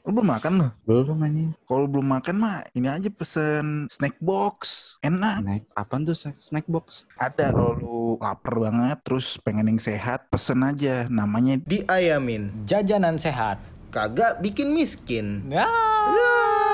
Lu 0.00 0.16
belum 0.16 0.32
makan 0.32 0.52
loh. 0.56 0.70
Belum 0.82 1.20
anjing. 1.20 1.52
Kalau 1.60 1.84
belum 1.84 2.06
makan 2.08 2.34
mah 2.34 2.64
ini 2.72 2.88
aja 2.88 3.12
pesen 3.12 3.84
snack 3.92 4.16
box. 4.16 4.56
Enak. 5.04 5.44
Snack 5.44 5.62
apaan 5.76 6.08
tuh 6.08 6.16
snack 6.16 6.64
box? 6.64 7.04
Ada 7.20 7.52
kalau 7.52 7.76
lu 7.76 7.96
lapar 8.16 8.56
banget 8.58 8.96
terus 9.04 9.36
pengen 9.36 9.68
yang 9.68 9.76
sehat, 9.76 10.24
pesen 10.26 10.64
aja. 10.64 11.04
Namanya 11.06 11.60
diayamin 11.60 12.64
Jajanan 12.64 13.20
sehat. 13.20 13.60
kagak 13.90 14.40
bikin 14.40 14.72
miskin 14.72 15.44
Ya. 15.50 15.68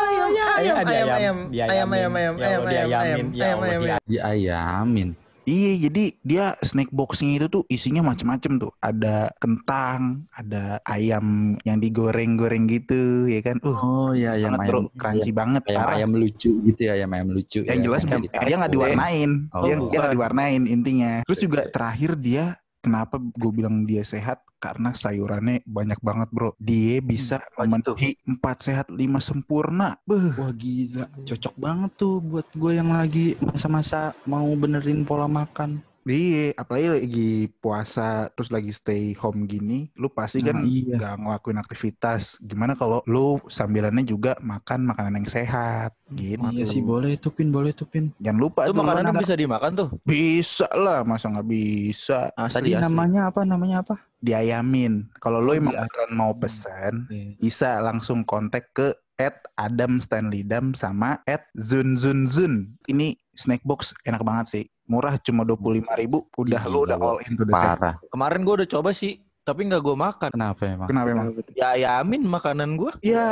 ayam 0.06 0.30
ya, 0.30 0.44
ayam 0.46 0.46
ya, 0.46 0.54
ayam 0.54 0.86
diayam- 0.86 0.86
ayam 0.86 1.36
diayamin. 1.50 1.66
ayam 1.66 1.88
ayam 1.90 2.12
ayam 2.14 2.34
Ya 2.36 2.46
ayam 2.46 2.60
Allah, 2.62 2.70
ayam 2.70 2.70
ayam 2.70 2.86
diayamin. 2.86 3.26
Ya 3.26 3.42
ayam 3.42 3.58
Allah, 3.58 3.66
ayam 3.66 3.82
dia- 3.82 4.02
Diayamin. 4.06 5.08
Iya, 5.46 5.88
jadi 5.88 6.04
dia 6.26 6.44
snack 6.58 6.90
boxnya 6.90 7.38
itu 7.38 7.46
tuh 7.46 7.62
isinya 7.70 8.02
macem-macem 8.02 8.58
tuh. 8.58 8.74
Ada 8.82 9.30
kentang, 9.38 10.26
ada 10.34 10.82
ayam 10.82 11.54
yang 11.62 11.78
digoreng-goreng 11.78 12.66
gitu, 12.66 13.30
ya 13.30 13.38
kan? 13.46 13.62
Uh, 13.62 13.78
Oh 13.78 14.10
iya 14.10 14.34
ayam 14.34 14.58
banget, 14.58 14.66
bro. 14.66 14.78
ayam. 14.82 14.86
crunchy 14.98 15.30
banget. 15.30 15.62
Ayam 15.70 15.78
parah. 15.78 15.94
ayam 15.94 16.10
lucu 16.18 16.50
gitu 16.66 16.80
ya 16.82 16.98
ayam 16.98 17.10
ayam 17.14 17.28
lucu. 17.30 17.62
Yang 17.62 17.78
ya. 17.78 17.84
jelas 17.86 18.02
Yang 18.02 18.22
dia, 18.26 18.56
nggak 18.58 18.72
diwarnain, 18.74 19.30
Oh, 19.54 19.62
dia 19.62 19.74
nggak 19.78 20.14
diwarnain 20.18 20.62
intinya. 20.66 21.12
Terus 21.22 21.38
juga 21.38 21.60
terakhir 21.70 22.18
dia 22.18 22.58
kenapa 22.86 23.18
gue 23.18 23.50
bilang 23.50 23.82
dia 23.82 24.06
sehat 24.06 24.46
karena 24.62 24.94
sayurannya 24.94 25.66
banyak 25.66 25.98
banget 25.98 26.28
bro. 26.30 26.54
Dia 26.62 27.02
bisa 27.02 27.42
memenuhi 27.58 28.14
empat 28.22 28.62
sehat 28.62 28.86
lima 28.94 29.18
sempurna. 29.18 29.98
Beuh. 30.06 30.30
Wah 30.38 30.54
gila, 30.54 31.10
cocok 31.26 31.54
banget 31.58 31.90
tuh 31.98 32.22
buat 32.22 32.46
gue 32.54 32.72
yang 32.78 32.94
lagi 32.94 33.34
masa-masa 33.42 34.14
mau 34.22 34.46
benerin 34.54 35.02
pola 35.02 35.26
makan. 35.26 35.82
Iya, 36.06 36.54
apalagi 36.54 36.86
lagi 36.86 37.30
puasa 37.58 38.30
terus 38.30 38.54
lagi 38.54 38.70
stay 38.70 39.10
home 39.18 39.42
gini, 39.44 39.90
lu 39.98 40.06
pasti 40.06 40.38
Nah, 40.38 40.54
kan 40.54 40.56
iya. 40.62 40.94
nggak 40.94 41.14
ngelakuin 41.18 41.58
aktivitas. 41.58 42.38
Gimana 42.38 42.78
kalau 42.78 43.02
lu 43.10 43.42
sambilannya 43.50 44.06
juga 44.06 44.38
makan 44.38 44.86
makanan 44.86 45.18
yang 45.18 45.26
sehat, 45.26 45.98
gitu. 46.14 46.46
Iya 46.54 46.62
sih 46.62 46.78
boleh 46.78 47.18
tuh 47.18 47.34
pin, 47.34 47.50
boleh 47.50 47.74
tuh 47.74 47.90
pin. 47.90 48.14
Jangan 48.22 48.38
lupa 48.38 48.70
Itu 48.70 48.78
tuh, 48.78 48.86
makanannya 48.86 49.12
lu 49.12 49.22
bisa 49.26 49.34
dimakan 49.34 49.70
tuh. 49.74 49.88
bisa 50.06 50.70
lah, 50.78 51.02
masa 51.02 51.26
nggak 51.26 51.48
bisa? 51.50 52.30
Asli, 52.38 52.54
Tadi 52.54 52.70
asli. 52.78 52.84
namanya 52.86 53.20
apa? 53.26 53.40
Namanya 53.42 53.76
apa? 53.82 53.98
Diayamin. 54.22 55.10
Kalau 55.18 55.42
lu 55.42 55.50
Oh, 55.50 55.58
emang 55.58 55.74
beneran 55.74 56.10
mau 56.14 56.32
pesan, 56.38 57.10
Oke. 57.10 57.34
bisa 57.42 57.82
langsung 57.82 58.22
kontak 58.22 58.70
ke 58.70 58.94
at 59.16 59.42
Adam 59.56 59.98
Stanley 59.98 60.44
Dam 60.44 60.76
sama 60.76 61.20
at 61.24 61.48
Zun 61.56 61.96
Zun 61.98 62.28
Zun. 62.28 62.76
Ini 62.86 63.16
snack 63.34 63.64
box 63.66 63.92
enak 64.06 64.22
banget 64.22 64.46
sih. 64.48 64.64
Murah 64.86 65.18
cuma 65.18 65.42
dua 65.42 65.58
puluh 65.58 65.82
lima 65.82 65.98
ribu. 65.98 66.30
Udah 66.38 66.62
lu 66.70 66.86
udah 66.86 66.94
all 66.94 67.18
in 67.26 67.34
udah. 67.34 67.50
Parah. 67.50 67.94
Kemarin 68.06 68.46
gue 68.46 68.54
udah 68.62 68.68
coba 68.70 68.94
sih, 68.94 69.18
tapi 69.46 69.62
nggak 69.62 69.78
gue 69.78 69.94
makan. 69.94 70.30
Kenapa 70.34 70.62
emang? 70.66 70.88
Kenapa 70.90 71.08
emang? 71.08 71.26
Ya 71.54 71.70
yamin 71.78 72.26
makanan 72.26 72.74
gue. 72.74 72.90
Ya. 73.00 73.30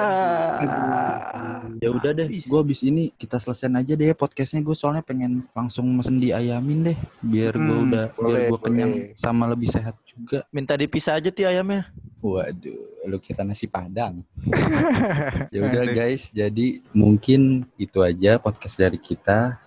Ya 1.82 1.90
udah 1.90 2.14
deh, 2.14 2.30
Habis. 2.30 2.46
gue 2.46 2.60
abis 2.62 2.80
ini 2.86 3.10
kita 3.12 3.42
selesain 3.42 3.74
aja 3.74 3.92
deh 3.92 4.14
podcastnya. 4.14 4.62
Gue 4.62 4.78
soalnya 4.78 5.02
pengen 5.02 5.42
langsung 5.50 5.90
mesen 5.90 6.22
diayamin 6.22 6.94
deh, 6.94 6.98
biar 7.18 7.52
gue 7.52 7.66
Hmm, 7.74 7.90
udah, 7.90 8.04
biar 8.08 8.22
boleh, 8.22 8.40
gue 8.46 8.60
kenyang 8.62 8.92
boleh. 8.94 9.18
sama 9.18 9.44
lebih 9.50 9.68
sehat 9.68 9.98
juga. 10.06 10.46
Minta 10.48 10.78
dipisah 10.78 11.18
aja 11.18 11.34
ti 11.34 11.42
ayamnya. 11.42 11.90
Waduh, 12.22 13.04
lu 13.04 13.18
kira 13.18 13.42
nasi 13.42 13.66
padang. 13.66 14.22
ya 15.52 15.60
udah 15.60 15.84
guys, 15.90 16.30
jadi 16.30 16.80
mungkin 16.94 17.66
itu 17.74 17.98
aja 18.00 18.38
podcast 18.38 18.78
dari 18.78 18.96
kita. 18.96 19.58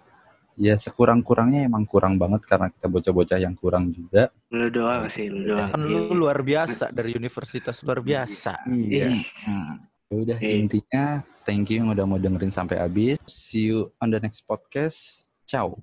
Ya 0.58 0.74
sekurang-kurangnya 0.74 1.70
emang 1.70 1.86
kurang 1.86 2.18
banget 2.18 2.50
karena 2.50 2.74
kita 2.74 2.90
bocah-bocah 2.90 3.38
yang 3.38 3.54
kurang 3.54 3.94
juga. 3.94 4.34
Lu 4.50 4.74
doang 4.74 5.06
sih, 5.08 5.30
lu 5.30 5.54
doang. 5.54 5.70
Kan 5.70 5.82
lu 5.86 6.18
luar 6.18 6.42
biasa 6.42 6.90
dari 6.90 7.14
universitas 7.14 7.78
luar 7.86 8.02
biasa. 8.02 8.66
Iya. 8.66 9.14
Hmm. 9.46 9.86
Ya 10.08 10.16
udah 10.24 10.38
Oke. 10.40 10.50
intinya 10.50 11.22
thank 11.46 11.70
you 11.70 11.84
yang 11.84 11.94
udah 11.94 12.10
mau 12.10 12.18
dengerin 12.18 12.50
sampai 12.50 12.82
habis. 12.82 13.22
See 13.30 13.70
you 13.70 13.94
on 14.02 14.10
the 14.10 14.18
next 14.18 14.48
podcast. 14.50 15.30
Ciao. 15.46 15.78